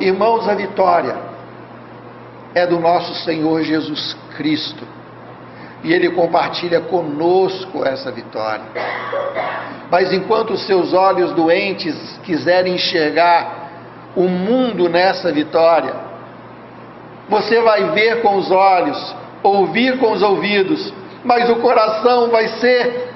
[0.00, 1.16] Irmãos, a vitória
[2.54, 5.01] é do nosso Senhor Jesus Cristo
[5.82, 8.64] e Ele compartilha conosco essa vitória.
[9.90, 13.70] Mas enquanto seus olhos doentes quiserem enxergar
[14.14, 15.94] o mundo nessa vitória,
[17.28, 20.92] você vai ver com os olhos, ouvir com os ouvidos,
[21.24, 23.10] mas o coração vai ser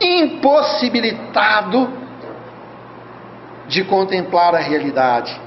[0.00, 1.88] impossibilitado
[3.66, 5.38] de contemplar a realidade,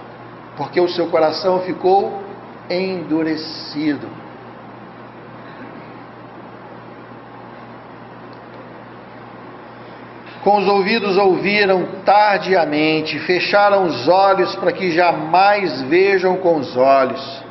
[0.58, 2.22] porque o seu coração ficou
[2.70, 4.19] endurecido.
[10.50, 17.44] Com os ouvidos ouviram tardiamente, fecharam os olhos para que jamais vejam com os olhos.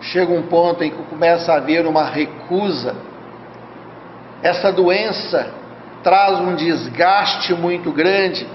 [0.00, 2.94] Chega um ponto em que começa a haver uma recusa.
[4.44, 5.52] Essa doença
[6.04, 8.46] traz um desgaste muito grande.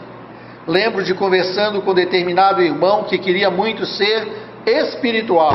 [0.66, 4.26] Lembro de conversando com determinado irmão que queria muito ser
[4.66, 5.54] espiritual.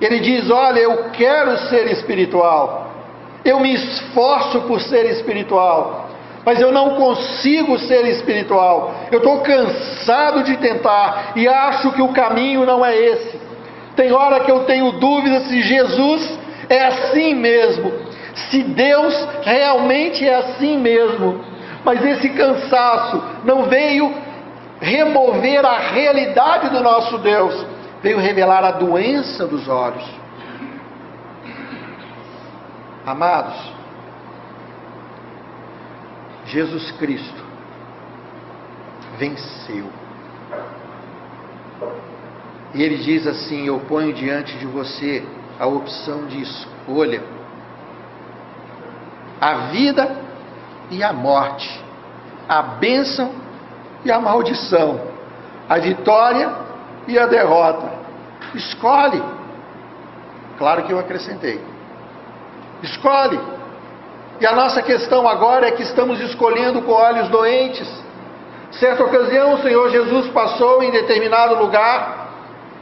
[0.00, 2.90] Ele diz: Olha, eu quero ser espiritual,
[3.44, 5.99] eu me esforço por ser espiritual,
[6.50, 8.92] mas eu não consigo ser espiritual.
[9.12, 13.40] Eu estou cansado de tentar e acho que o caminho não é esse.
[13.94, 17.92] Tem hora que eu tenho dúvida se Jesus é assim mesmo,
[18.34, 21.40] se Deus realmente é assim mesmo.
[21.84, 24.12] Mas esse cansaço não veio
[24.80, 27.64] remover a realidade do nosso Deus,
[28.02, 30.04] veio revelar a doença dos olhos.
[33.06, 33.79] Amados,
[36.50, 37.44] Jesus Cristo
[39.18, 39.86] venceu.
[42.74, 45.24] E ele diz assim: Eu ponho diante de você
[45.58, 47.22] a opção de escolha,
[49.40, 50.16] a vida
[50.90, 51.68] e a morte,
[52.48, 53.32] a bênção
[54.04, 55.00] e a maldição,
[55.68, 56.52] a vitória
[57.06, 58.00] e a derrota.
[58.54, 59.22] Escolhe.
[60.58, 61.60] Claro que eu acrescentei.
[62.82, 63.59] Escolhe.
[64.40, 67.88] E a nossa questão agora é que estamos escolhendo com olhos doentes.
[68.72, 72.20] Certa ocasião, o Senhor Jesus passou em determinado lugar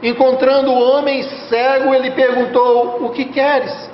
[0.01, 3.89] Encontrando o homem cego, ele perguntou: O que queres?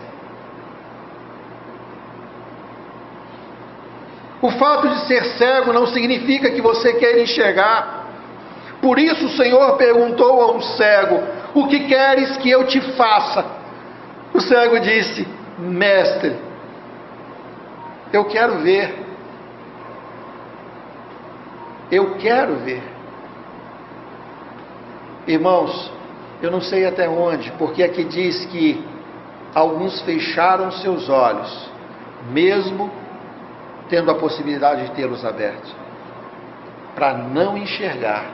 [4.42, 8.06] O fato de ser cego não significa que você quer enxergar.
[8.82, 11.24] Por isso o Senhor perguntou a um cego:
[11.56, 13.44] O que queres que eu te faça?
[14.32, 16.36] O cego disse: Mestre,
[18.16, 18.96] eu quero ver.
[21.92, 22.84] Eu quero ver.
[25.28, 25.92] Irmãos,
[26.42, 28.84] eu não sei até onde, porque aqui diz que
[29.54, 31.70] alguns fecharam seus olhos,
[32.32, 32.92] mesmo
[33.90, 35.74] tendo a possibilidade de tê-los abertos,
[36.96, 38.26] para não enxergar.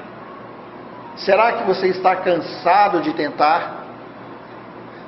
[1.15, 3.81] Será que você está cansado de tentar?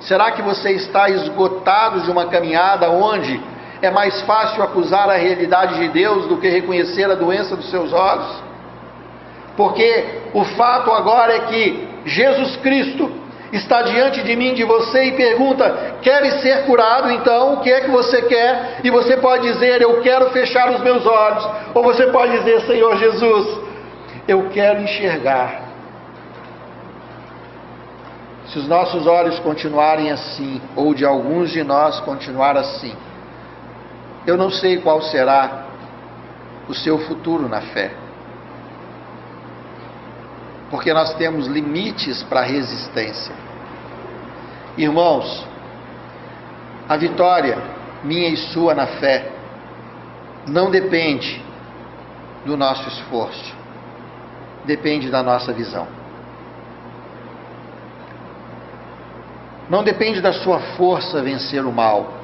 [0.01, 3.52] Será que você está esgotado de uma caminhada onde
[3.85, 7.91] é mais fácil acusar a realidade de Deus do que reconhecer a doença dos seus
[7.91, 8.41] olhos?
[9.57, 13.11] Porque o fato agora é que Jesus Cristo
[13.51, 17.11] está diante de mim, de você, e pergunta: Queres ser curado?
[17.11, 18.79] Então, o que é que você quer?
[18.83, 21.47] E você pode dizer: Eu quero fechar os meus olhos.
[21.73, 23.59] Ou você pode dizer: Senhor Jesus,
[24.27, 25.61] eu quero enxergar.
[28.47, 32.93] Se os nossos olhos continuarem assim, ou de alguns de nós continuar assim,
[34.25, 35.65] eu não sei qual será
[36.67, 38.03] o seu futuro na fé
[40.73, 43.31] porque nós temos limites para a resistência.
[44.75, 45.45] Irmãos,
[46.89, 47.55] a vitória
[48.03, 49.31] minha e sua na fé
[50.47, 51.39] não depende
[52.43, 53.55] do nosso esforço,
[54.65, 55.87] depende da nossa visão.
[59.69, 62.15] Não depende da sua força vencer o mal,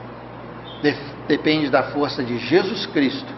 [1.29, 3.31] depende da força de Jesus Cristo,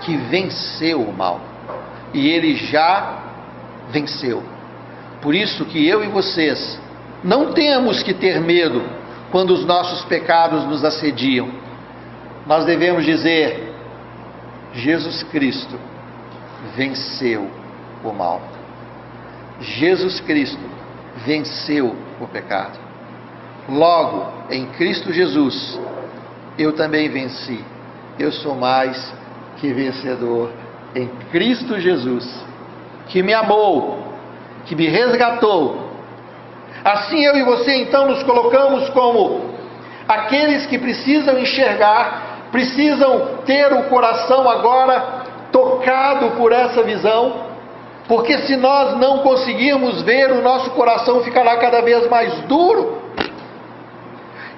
[0.00, 1.40] que venceu o mal.
[2.12, 3.22] E ele já
[3.90, 4.42] venceu.
[5.22, 6.80] Por isso que eu e vocês
[7.22, 8.82] não temos que ter medo
[9.30, 11.48] quando os nossos pecados nos assediam.
[12.44, 13.72] Nós devemos dizer:
[14.74, 15.78] Jesus Cristo
[16.76, 17.48] venceu
[18.04, 18.42] o mal.
[19.60, 20.62] Jesus Cristo
[21.24, 22.78] venceu o pecado.
[23.68, 25.78] Logo, em Cristo Jesus,
[26.58, 27.64] eu também venci.
[28.18, 29.14] Eu sou mais
[29.58, 30.50] que vencedor
[30.94, 32.48] em Cristo Jesus
[33.06, 33.98] que me amou,
[34.66, 35.88] que me resgatou.
[36.84, 39.54] Assim eu e você então nos colocamos como
[40.06, 47.48] aqueles que precisam enxergar, precisam ter o coração agora tocado por essa visão,
[48.06, 52.97] porque se nós não conseguirmos ver, o nosso coração ficará cada vez mais duro.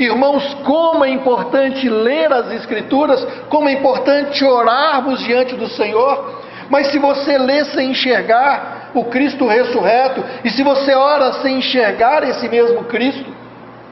[0.01, 6.41] Irmãos, como é importante ler as Escrituras, como é importante orarmos diante do Senhor,
[6.71, 12.27] mas se você lê sem enxergar o Cristo ressurreto, e se você ora sem enxergar
[12.27, 13.31] esse mesmo Cristo,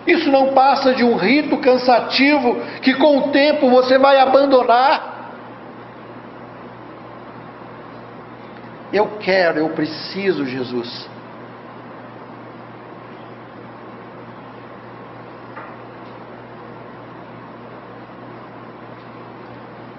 [0.06, 5.34] isso não passa de um rito cansativo que com o tempo você vai abandonar.
[8.90, 11.06] Eu quero, eu preciso, Jesus.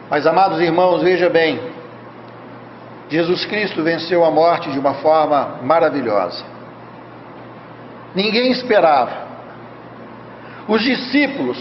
[0.09, 1.59] Mas, amados irmãos, veja bem,
[3.09, 6.43] Jesus Cristo venceu a morte de uma forma maravilhosa.
[8.15, 9.29] Ninguém esperava.
[10.67, 11.57] Os discípulos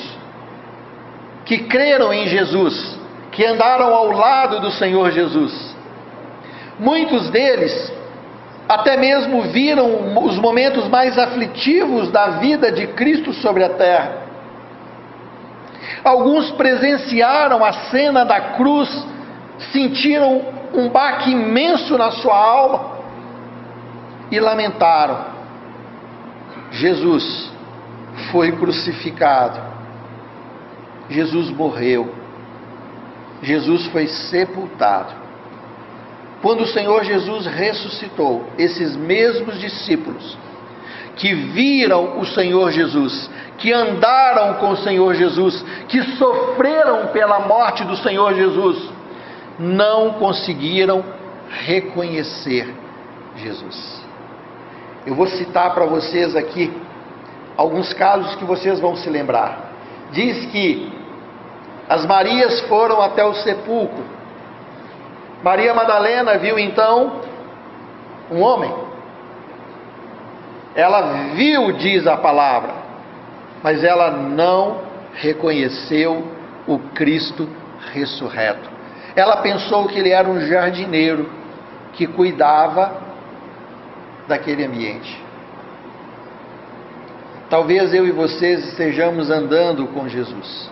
[1.45, 2.99] que creram em Jesus,
[3.33, 5.77] que andaram ao lado do Senhor Jesus,
[6.79, 7.93] muitos deles
[8.69, 14.28] até mesmo viram os momentos mais aflitivos da vida de Cristo sobre a terra.
[16.09, 18.89] Alguns presenciaram a cena da cruz,
[19.71, 20.41] sentiram
[20.73, 22.99] um baque imenso na sua alma
[24.31, 25.27] e lamentaram.
[26.71, 27.53] Jesus
[28.33, 29.61] foi crucificado.
[31.11, 32.11] Jesus morreu.
[33.43, 35.13] Jesus foi sepultado.
[36.41, 40.39] Quando o Senhor Jesus ressuscitou, esses mesmos discípulos
[41.19, 47.85] que viram o Senhor Jesus, que andaram com o Senhor Jesus, que sofreram pela morte
[47.85, 48.89] do Senhor Jesus,
[49.59, 51.05] não conseguiram
[51.51, 52.73] reconhecer
[53.37, 54.07] Jesus.
[55.05, 56.73] Eu vou citar para vocês aqui
[57.57, 59.73] alguns casos que vocês vão se lembrar.
[60.13, 60.93] Diz que
[61.89, 64.05] as Marias foram até o sepulcro.
[65.43, 67.23] Maria Madalena viu então
[68.31, 68.88] um homem.
[70.79, 72.73] Ela viu, diz a palavra,
[73.65, 74.81] mas ela não
[75.13, 76.31] reconheceu
[76.69, 77.49] o Cristo
[77.93, 78.71] ressurreto.
[79.17, 81.29] Ela pensou que ele era um jardineiro
[81.95, 82.93] que cuidava
[84.29, 85.21] daquele ambiente.
[87.51, 90.71] Talvez eu e vocês estejamos andando com Jesus,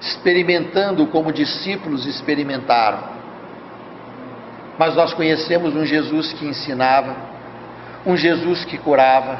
[0.00, 3.00] experimentando como discípulos experimentaram.
[4.78, 7.31] Mas nós conhecemos um Jesus que ensinava,
[8.04, 9.38] um Jesus que curava,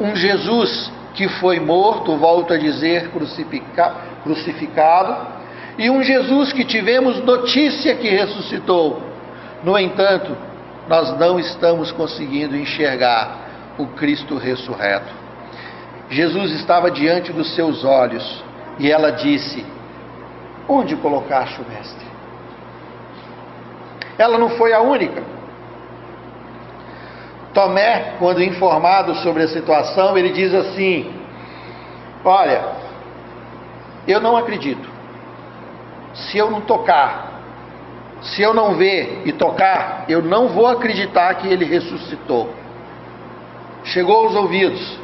[0.00, 3.10] um Jesus que foi morto, volto a dizer,
[4.22, 5.26] crucificado,
[5.76, 9.02] e um Jesus que tivemos notícia que ressuscitou.
[9.62, 10.36] No entanto,
[10.88, 13.48] nós não estamos conseguindo enxergar
[13.78, 15.12] o Cristo ressurreto.
[16.10, 18.42] Jesus estava diante dos seus olhos
[18.78, 19.64] e ela disse:
[20.68, 22.06] Onde colocaste o Mestre?
[24.16, 25.37] Ela não foi a única.
[27.54, 31.12] Tomé, quando informado sobre a situação, ele diz assim:
[32.24, 32.62] Olha,
[34.06, 34.88] eu não acredito.
[36.14, 37.40] Se eu não tocar,
[38.22, 42.52] se eu não ver e tocar, eu não vou acreditar que ele ressuscitou
[43.88, 44.98] chegou aos ouvidos,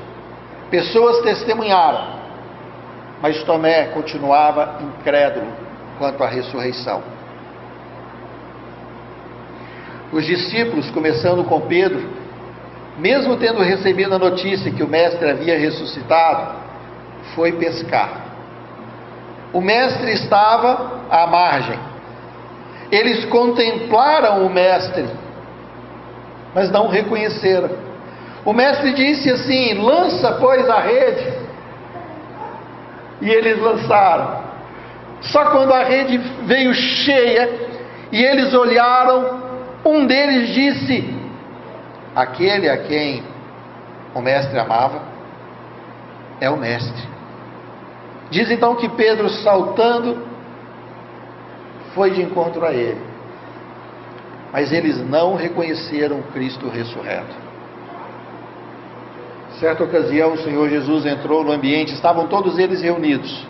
[0.71, 2.21] pessoas testemunharam,
[3.21, 5.47] mas Tomé continuava incrédulo
[5.99, 7.03] quanto à ressurreição.
[10.13, 12.09] Os discípulos, começando com Pedro,
[12.99, 16.57] mesmo tendo recebido a notícia que o Mestre havia ressuscitado,
[17.35, 18.23] foi pescar.
[19.53, 21.79] O Mestre estava à margem.
[22.91, 25.07] Eles contemplaram o Mestre,
[26.55, 27.71] mas não o reconheceram.
[28.45, 31.33] O mestre disse assim: lança, pois, a rede.
[33.23, 34.45] E eles lançaram.
[35.23, 37.51] Só quando a rede veio cheia
[38.13, 39.43] e eles olharam,
[39.85, 41.15] um deles disse:
[42.15, 43.23] Aquele a quem
[44.15, 45.03] o mestre amava
[46.41, 47.03] é o mestre.
[48.31, 50.27] Diz então que Pedro, saltando,
[51.95, 53.01] foi de encontro a ele.
[54.53, 57.35] Mas eles não reconheceram Cristo ressurreto.
[59.59, 63.47] Certa ocasião, o Senhor Jesus entrou no ambiente, estavam todos eles reunidos.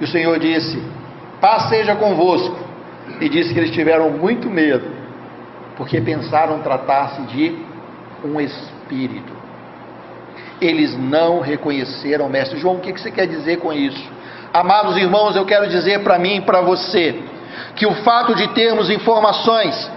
[0.00, 0.82] E o Senhor disse:
[1.40, 2.66] Paz seja convosco.
[3.20, 4.84] E disse que eles tiveram muito medo,
[5.76, 7.56] porque pensaram tratar-se de
[8.24, 9.32] um espírito.
[10.60, 12.58] Eles não reconheceram o Mestre.
[12.58, 14.10] João, o que você quer dizer com isso?
[14.52, 17.20] Amados irmãos, eu quero dizer para mim e para você
[17.74, 19.90] que o fato de termos informações,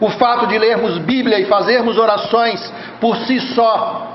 [0.00, 4.12] o fato de lermos Bíblia e fazermos orações por si só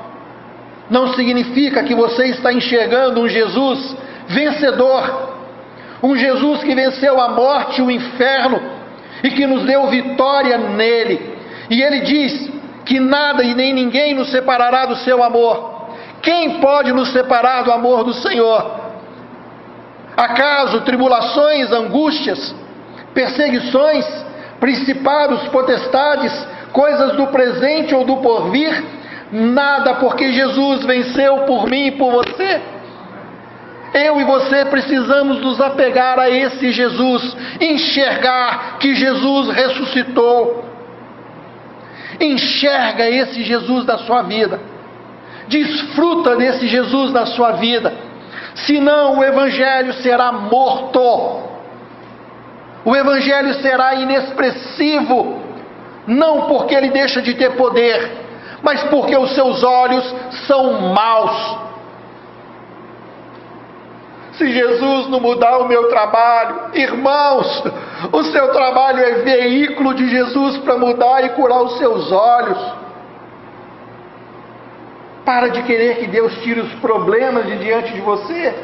[0.90, 3.96] não significa que você está enxergando um Jesus
[4.28, 5.34] vencedor,
[6.02, 8.79] um Jesus que venceu a morte e o inferno
[9.24, 11.38] e que nos deu vitória nele.
[11.70, 12.50] E ele diz
[12.86, 15.80] que nada e nem ninguém nos separará do seu amor.
[16.22, 18.80] Quem pode nos separar do amor do Senhor?
[20.18, 22.54] Acaso tribulações, angústias,
[23.14, 24.06] perseguições,
[24.60, 28.84] principados, potestades, coisas do presente ou do porvir,
[29.32, 32.62] nada, porque Jesus venceu por mim e por você.
[33.94, 40.66] Eu e você precisamos nos apegar a esse Jesus, enxergar que Jesus ressuscitou.
[42.20, 44.60] Enxerga esse Jesus da sua vida,
[45.48, 47.94] desfruta desse Jesus na sua vida,
[48.56, 51.00] senão o Evangelho será morto,
[52.84, 55.40] o Evangelho será inexpressivo,
[56.06, 58.12] não porque ele deixa de ter poder,
[58.62, 60.16] mas porque os seus olhos
[60.46, 61.69] são maus.
[64.40, 67.64] Se Jesus não mudar o meu trabalho, irmãos,
[68.12, 72.74] o seu trabalho é veículo de Jesus para mudar e curar os seus olhos.
[75.24, 78.56] Para de querer que Deus tire os problemas de diante de você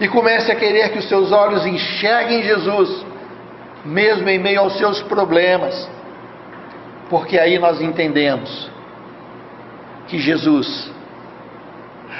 [0.00, 3.04] e comece a querer que os seus olhos enxerguem Jesus,
[3.84, 5.96] mesmo em meio aos seus problemas
[7.08, 8.70] porque aí nós entendemos
[10.08, 10.90] que Jesus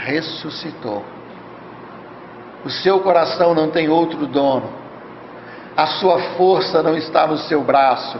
[0.05, 1.05] ressuscitou.
[2.67, 4.69] O seu coração não tem outro dono,
[5.75, 8.19] a sua força não está no seu braço,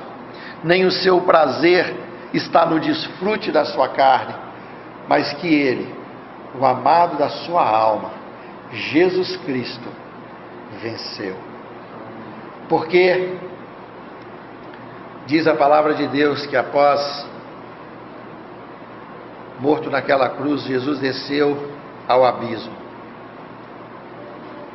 [0.63, 1.95] nem o seu prazer
[2.33, 4.35] está no desfrute da sua carne,
[5.09, 5.95] mas que Ele,
[6.59, 8.11] o amado da sua alma,
[8.71, 9.89] Jesus Cristo,
[10.81, 11.37] venceu.
[12.69, 13.37] Porque
[15.27, 17.27] Diz a palavra de Deus que após
[19.59, 21.69] morto naquela cruz, Jesus desceu
[22.07, 22.86] ao abismo.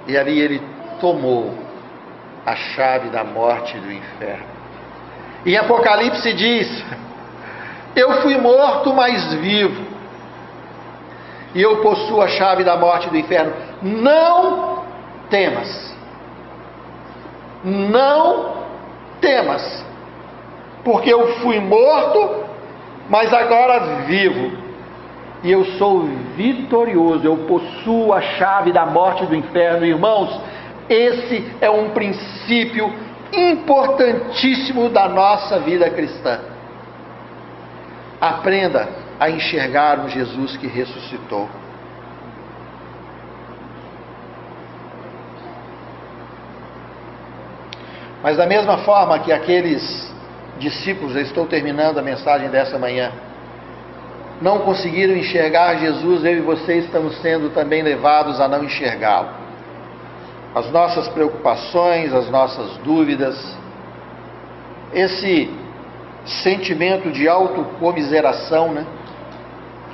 [0.07, 0.61] E ali ele
[0.99, 1.53] tomou
[2.45, 4.45] a chave da morte e do inferno.
[5.45, 6.85] Em Apocalipse diz:
[7.95, 9.91] Eu fui morto, mas vivo.
[11.53, 13.53] E eu possuo a chave da morte e do inferno.
[13.81, 14.85] Não
[15.29, 15.95] temas.
[17.63, 18.61] Não
[19.19, 19.91] temas
[20.83, 22.45] porque eu fui morto,
[23.09, 24.60] mas agora vivo.
[25.43, 26.03] E eu sou
[26.35, 29.85] vitorioso, eu possuo a chave da morte do inferno.
[29.85, 30.39] Irmãos,
[30.87, 32.93] esse é um princípio
[33.33, 36.39] importantíssimo da nossa vida cristã.
[38.19, 38.87] Aprenda
[39.19, 41.49] a enxergar um Jesus que ressuscitou.
[48.21, 50.13] Mas da mesma forma que aqueles
[50.59, 53.11] discípulos, eu estou terminando a mensagem dessa manhã,
[54.41, 59.29] não conseguiram enxergar Jesus, eu e você estamos sendo também levados a não enxergá-lo.
[60.55, 63.57] As nossas preocupações, as nossas dúvidas,
[64.91, 65.49] esse
[66.25, 68.85] sentimento de autocomiseração, né?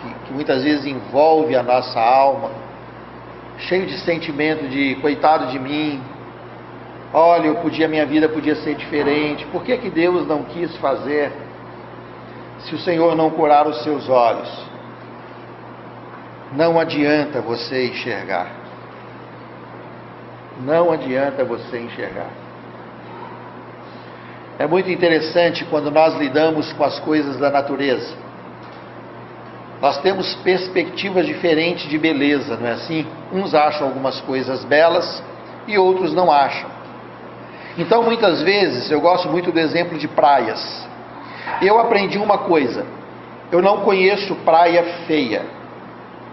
[0.02, 2.50] Que, que muitas vezes envolve a nossa alma,
[3.58, 6.02] cheio de sentimento de coitado de mim,
[7.14, 11.32] olha, eu podia, minha vida podia ser diferente, por que, que Deus não quis fazer?
[12.68, 14.49] Se o Senhor não curar os seus olhos,
[16.51, 18.51] não adianta você enxergar.
[20.59, 22.30] Não adianta você enxergar.
[24.59, 28.15] É muito interessante quando nós lidamos com as coisas da natureza.
[29.80, 33.05] Nós temos perspectivas diferentes de beleza, não é assim?
[33.32, 35.24] Uns acham algumas coisas belas
[35.68, 36.70] e outros não acham.
[37.78, 40.88] Então, muitas vezes, eu gosto muito do exemplo de praias.
[41.62, 42.86] Eu aprendi uma coisa:
[43.52, 45.45] eu não conheço praia feia,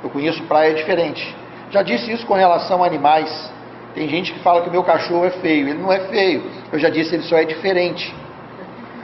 [0.03, 1.35] eu conheço praia diferente.
[1.71, 3.53] Já disse isso com relação a animais.
[3.95, 6.43] Tem gente que fala que meu cachorro é feio, ele não é feio.
[6.73, 8.15] Eu já disse, ele só é diferente.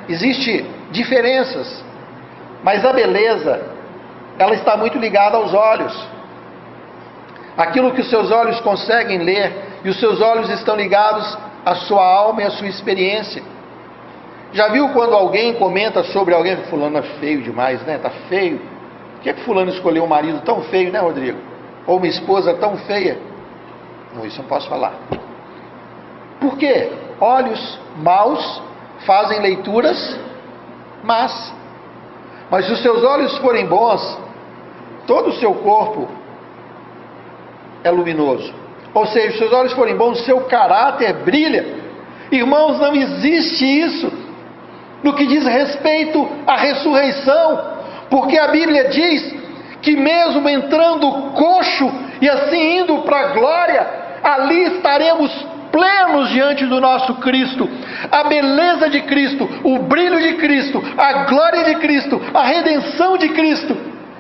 [0.08, 1.84] Existem diferenças,
[2.64, 3.62] mas a beleza,
[4.38, 6.08] ela está muito ligada aos olhos.
[7.56, 9.52] Aquilo que os seus olhos conseguem ler,
[9.84, 13.42] e os seus olhos estão ligados à sua alma e à sua experiência.
[14.52, 17.98] Já viu quando alguém comenta sobre alguém fulano é feio demais, né?
[17.98, 18.58] Tá feio.
[19.14, 21.38] Por que, é que fulano escolheu um marido tão feio, né, Rodrigo?
[21.86, 23.18] Ou uma esposa tão feia?
[24.14, 24.94] Não, isso eu não posso falar.
[26.40, 26.90] Por quê?
[27.20, 28.62] Olhos maus
[29.06, 30.18] fazem leituras
[31.02, 31.54] mas
[32.50, 34.18] Mas se os seus olhos forem bons,
[35.06, 36.08] todo o seu corpo
[37.84, 38.52] é luminoso.
[38.92, 41.64] Ou seja, se os seus olhos forem bons, o seu caráter brilha.
[42.32, 44.29] Irmãos, não existe isso
[45.02, 47.60] no que diz respeito à ressurreição,
[48.10, 49.34] porque a Bíblia diz
[49.80, 51.90] que, mesmo entrando coxo
[52.20, 53.86] e assim indo para a glória,
[54.22, 57.68] ali estaremos plenos diante do nosso Cristo.
[58.10, 63.28] A beleza de Cristo, o brilho de Cristo, a glória de Cristo, a redenção de
[63.30, 63.76] Cristo.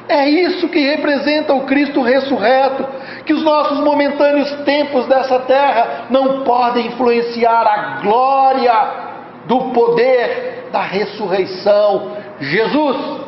[0.08, 2.84] É isso que representa o Cristo ressurreto,
[3.24, 9.09] que os nossos momentâneos tempos dessa terra não podem influenciar a glória
[9.46, 12.16] do poder da ressurreição.
[12.40, 13.20] Jesus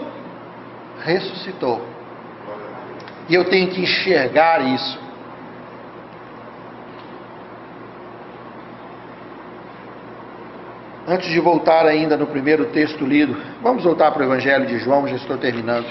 [1.05, 1.81] ressuscitou.
[3.29, 5.01] E eu tenho que enxergar isso.
[11.07, 15.07] Antes de voltar ainda no primeiro texto lido, vamos voltar para o Evangelho de João,
[15.09, 15.87] já estou terminando.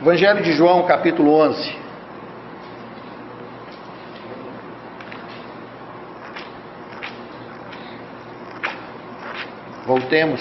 [0.00, 1.83] Evangelho de João, capítulo 11.
[9.86, 10.40] Voltemos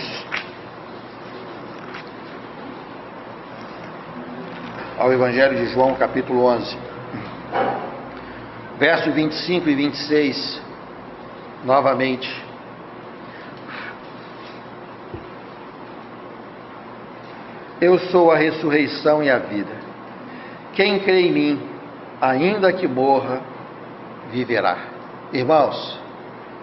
[4.97, 6.77] ao Evangelho de João, capítulo 11,
[8.79, 10.61] verso 25 e 26,
[11.65, 12.41] novamente.
[17.81, 19.75] Eu sou a ressurreição e a vida.
[20.71, 21.69] Quem crê em mim,
[22.21, 23.41] ainda que morra,
[24.31, 24.77] viverá.
[25.33, 25.99] Irmãos,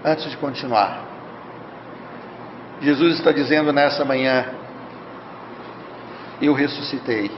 [0.02, 1.09] antes de continuar,
[2.80, 4.46] Jesus está dizendo nessa manhã:
[6.40, 7.30] Eu ressuscitei,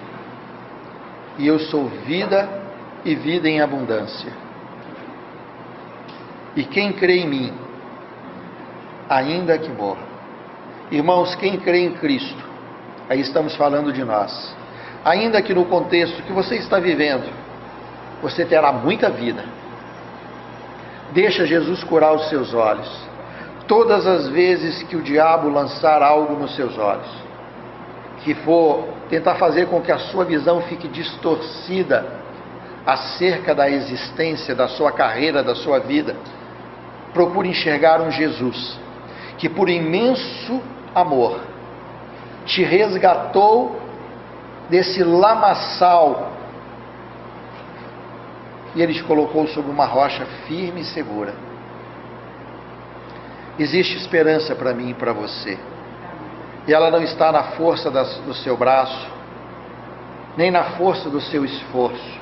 [1.39, 2.49] e eu sou vida
[3.05, 4.33] e vida em abundância.
[6.55, 7.53] E quem crê em mim,
[9.09, 10.13] ainda que morra.
[10.91, 12.45] Irmãos, quem crê em Cristo,
[13.09, 14.55] aí estamos falando de nós,
[15.05, 17.33] ainda que no contexto que você está vivendo,
[18.21, 19.45] você terá muita vida.
[21.13, 23.12] Deixa Jesus curar os seus olhos
[23.73, 27.09] todas as vezes que o diabo lançar algo nos seus olhos,
[28.23, 32.05] que for tentar fazer com que a sua visão fique distorcida
[32.85, 36.15] acerca da existência, da sua carreira, da sua vida,
[37.15, 38.79] procure enxergar um Jesus
[39.39, 40.61] que, por imenso
[40.95, 41.41] amor,
[42.45, 43.75] te resgatou
[44.69, 46.31] desse lamaçal
[48.75, 51.52] e ele te colocou sobre uma rocha firme e segura
[53.59, 55.59] Existe esperança para mim e para você.
[56.67, 59.11] E ela não está na força das, do seu braço,
[60.37, 62.21] nem na força do seu esforço.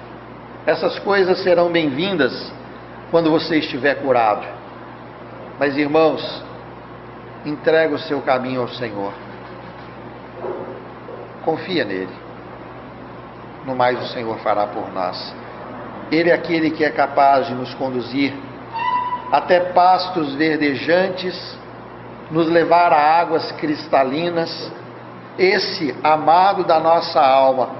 [0.66, 2.52] Essas coisas serão bem-vindas
[3.10, 4.46] quando você estiver curado.
[5.58, 6.42] Mas, irmãos,
[7.44, 9.12] entrega o seu caminho ao Senhor.
[11.44, 12.14] Confia nele.
[13.66, 15.34] No mais, o Senhor fará por nós.
[16.10, 18.34] Ele é aquele que é capaz de nos conduzir
[19.30, 21.58] até pastos verdejantes,
[22.30, 24.70] nos levar a águas cristalinas.
[25.38, 27.70] Esse amado da nossa alma,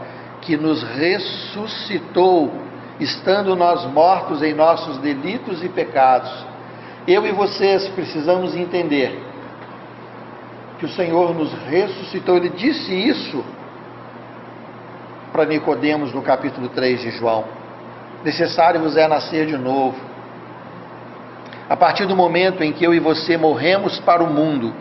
[0.41, 2.51] que nos ressuscitou,
[2.99, 6.31] estando nós mortos em nossos delitos e pecados.
[7.07, 9.19] Eu e vocês precisamos entender
[10.79, 12.37] que o Senhor nos ressuscitou.
[12.37, 13.45] Ele disse isso
[15.33, 17.45] para Nicodemos no capítulo 3 de João.
[18.25, 20.10] Necessário vos é nascer de novo.
[21.71, 24.75] A partir do momento em que eu e você morremos para o mundo,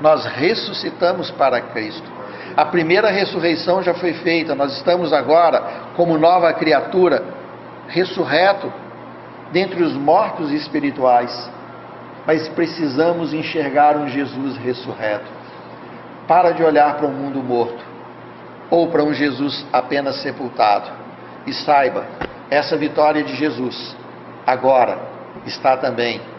[0.00, 2.08] nós ressuscitamos para Cristo.
[2.56, 5.60] A primeira ressurreição já foi feita, nós estamos agora
[5.96, 7.20] como nova criatura,
[7.88, 8.72] ressurreto
[9.50, 11.50] dentre os mortos espirituais.
[12.24, 15.26] Mas precisamos enxergar um Jesus ressurreto.
[16.28, 17.84] Para de olhar para um mundo morto
[18.70, 20.92] ou para um Jesus apenas sepultado.
[21.44, 22.06] E saiba,
[22.48, 23.96] essa vitória de Jesus
[24.46, 24.96] agora
[25.44, 26.35] está também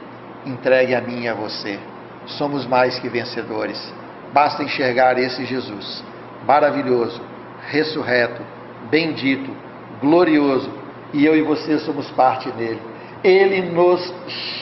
[0.47, 1.79] entregue a mim e a você.
[2.25, 3.93] Somos mais que vencedores.
[4.33, 6.03] Basta enxergar esse Jesus
[6.47, 7.21] maravilhoso,
[7.69, 8.41] ressurreto,
[8.89, 9.51] bendito,
[9.99, 10.71] glorioso,
[11.13, 12.81] e eu e você somos parte dele.
[13.23, 14.13] Ele nos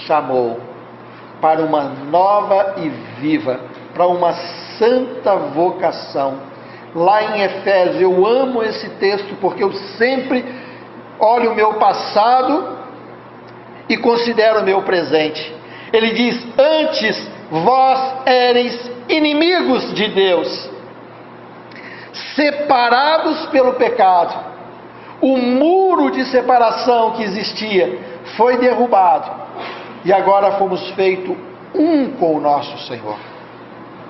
[0.07, 0.59] chamou
[1.39, 3.59] para uma nova e viva,
[3.93, 4.33] para uma
[4.79, 6.39] santa vocação.
[6.95, 10.43] Lá em Efésios, eu amo esse texto porque eu sempre
[11.19, 12.77] olho o meu passado
[13.89, 15.54] e considero o meu presente.
[15.95, 20.69] Ele diz: Antes vós éreis inimigos de Deus,
[22.35, 24.55] separados pelo pecado.
[25.21, 27.99] O muro de separação que existia
[28.35, 29.31] foi derrubado
[30.03, 31.35] e agora fomos feitos
[31.73, 33.17] um com o nosso Senhor.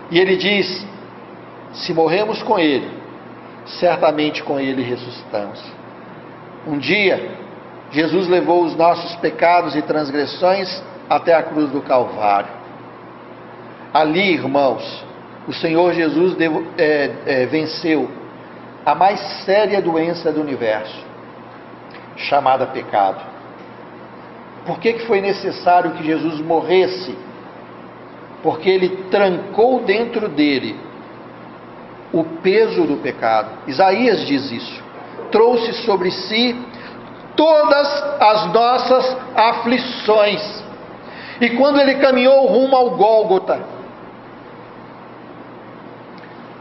[0.09, 0.85] E ele diz:
[1.73, 2.89] se morremos com Ele,
[3.65, 5.61] certamente com Ele ressuscitamos.
[6.67, 7.37] Um dia,
[7.91, 12.49] Jesus levou os nossos pecados e transgressões até a cruz do Calvário.
[13.93, 15.05] Ali, irmãos,
[15.47, 16.35] o Senhor Jesus
[16.77, 18.09] é, é, venceu
[18.85, 21.03] a mais séria doença do universo,
[22.17, 23.21] chamada pecado.
[24.65, 27.15] Por que, que foi necessário que Jesus morresse
[28.45, 30.79] porque ele trancou dentro dele
[32.13, 33.49] o peso do pecado.
[33.65, 34.83] Isaías diz isso.
[35.31, 36.55] Trouxe sobre si
[37.35, 37.87] todas
[38.19, 40.63] as nossas aflições.
[41.41, 43.59] E quando ele caminhou rumo ao Gólgota,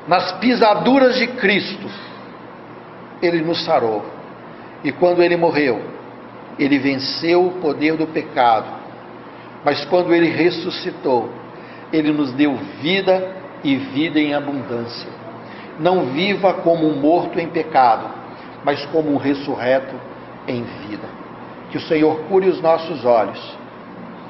[0.07, 1.89] nas pisaduras de Cristo,
[3.23, 4.05] ele nos sarou.
[4.83, 5.81] E quando ele morreu,
[6.59, 8.67] ele venceu o poder do pecado.
[9.65, 11.31] Mas quando ele ressuscitou,
[11.93, 15.09] ele nos deu vida e vida em abundância.
[15.79, 18.07] Não viva como um morto em pecado,
[18.63, 19.95] mas como um ressurreto
[20.47, 21.09] em vida.
[21.71, 23.41] Que o Senhor cure os nossos olhos,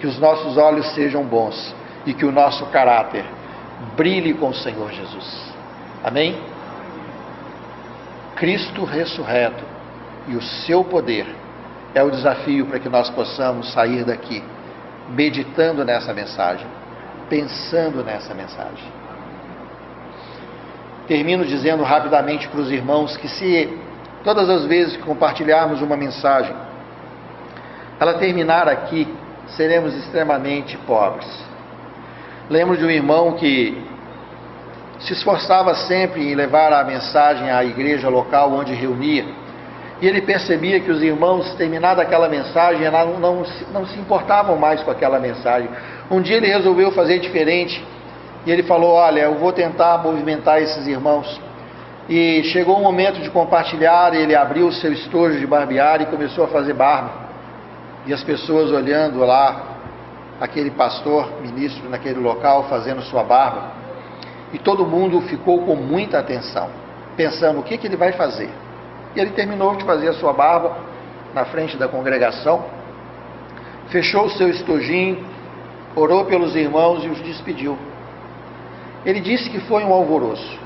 [0.04, 1.74] que os nossos olhos sejam bons
[2.04, 3.24] e que o nosso caráter
[3.96, 5.50] brilhe com o Senhor Jesus.
[6.04, 6.38] Amém?
[8.36, 9.64] Cristo ressurreto
[10.28, 11.24] e o seu poder
[11.94, 14.44] é o desafio para que nós possamos sair daqui
[15.08, 16.66] meditando nessa mensagem
[17.30, 18.92] pensando nessa mensagem.
[21.08, 23.78] Termino dizendo rapidamente para os irmãos que se
[24.22, 26.54] todas as vezes que compartilharmos uma mensagem,
[27.98, 29.08] ela terminar aqui,
[29.48, 31.26] seremos extremamente pobres.
[32.48, 33.82] Lembro de um irmão que
[35.00, 39.24] se esforçava sempre em levar a mensagem à igreja local onde reunia,
[40.00, 43.42] e ele percebia que os irmãos, terminada aquela mensagem, não, não,
[43.72, 45.68] não se importavam mais com aquela mensagem.
[46.10, 47.82] Um dia ele resolveu fazer diferente
[48.44, 51.40] e ele falou: Olha, eu vou tentar movimentar esses irmãos.
[52.08, 56.44] E chegou o momento de compartilhar, ele abriu o seu estojo de barbear e começou
[56.44, 57.23] a fazer barba.
[58.06, 59.74] E as pessoas olhando lá,
[60.40, 63.72] aquele pastor, ministro naquele local, fazendo sua barba.
[64.52, 66.68] E todo mundo ficou com muita atenção,
[67.16, 68.50] pensando o que, que ele vai fazer.
[69.16, 70.76] E ele terminou de fazer a sua barba
[71.34, 72.64] na frente da congregação,
[73.88, 75.24] fechou o seu estojinho,
[75.96, 77.78] orou pelos irmãos e os despediu.
[79.04, 80.58] Ele disse que foi um alvoroço.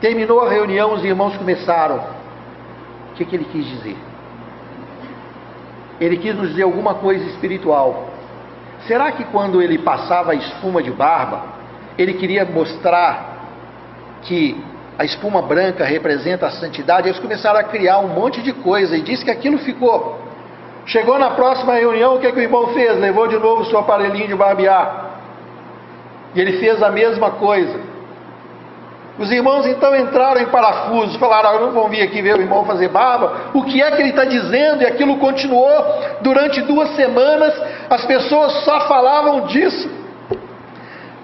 [0.00, 1.98] Terminou a reunião, os irmãos começaram.
[3.10, 3.96] O que, que ele quis dizer?
[6.00, 8.08] Ele quis nos dizer alguma coisa espiritual.
[8.86, 11.44] Será que quando ele passava a espuma de barba,
[11.96, 13.32] ele queria mostrar
[14.22, 14.62] que
[14.98, 19.02] a espuma branca representa a santidade, eles começaram a criar um monte de coisa e
[19.02, 20.20] disse que aquilo ficou.
[20.84, 22.98] Chegou na próxima reunião, o que, é que o irmão fez?
[22.98, 25.10] Levou de novo o seu aparelhinho de barbear.
[26.34, 27.91] E ele fez a mesma coisa.
[29.22, 32.64] Os irmãos então entraram em parafuso, falaram: ah, não vão vir aqui ver o irmão
[32.64, 33.52] fazer barba.
[33.54, 34.82] O que é que ele está dizendo?
[34.82, 35.70] E aquilo continuou
[36.22, 37.54] durante duas semanas,
[37.88, 39.88] as pessoas só falavam disso.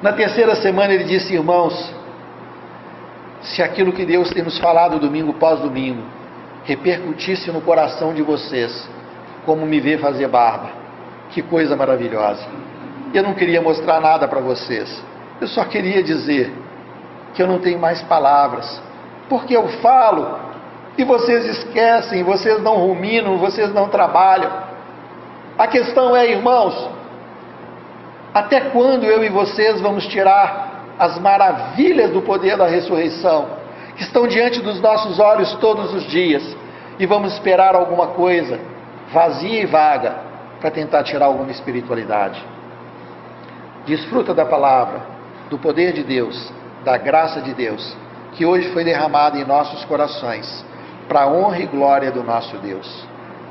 [0.00, 1.92] Na terceira semana ele disse: irmãos,
[3.40, 6.04] se aquilo que Deus tem nos falado domingo pós domingo
[6.62, 8.88] repercutisse no coração de vocês,
[9.44, 10.70] como me ver fazer barba,
[11.30, 12.46] que coisa maravilhosa.
[13.12, 15.02] Eu não queria mostrar nada para vocês,
[15.40, 16.67] eu só queria dizer
[17.38, 18.82] que eu não tenho mais palavras,
[19.28, 20.40] porque eu falo
[20.98, 24.50] e vocês esquecem, vocês não ruminam, vocês não trabalham.
[25.56, 26.90] A questão é, irmãos,
[28.34, 33.46] até quando eu e vocês vamos tirar as maravilhas do poder da ressurreição,
[33.94, 36.42] que estão diante dos nossos olhos todos os dias,
[36.98, 38.58] e vamos esperar alguma coisa
[39.12, 40.16] vazia e vaga
[40.58, 42.44] para tentar tirar alguma espiritualidade?
[43.86, 45.02] Desfruta da palavra,
[45.48, 46.57] do poder de Deus
[46.88, 47.94] da graça de Deus,
[48.32, 50.64] que hoje foi derramada em nossos corações,
[51.06, 53.06] para a honra e glória do nosso Deus.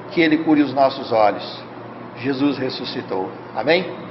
[0.10, 1.64] Que Ele cure os nossos olhos.
[2.18, 3.32] Jesus ressuscitou.
[3.56, 4.07] Amém?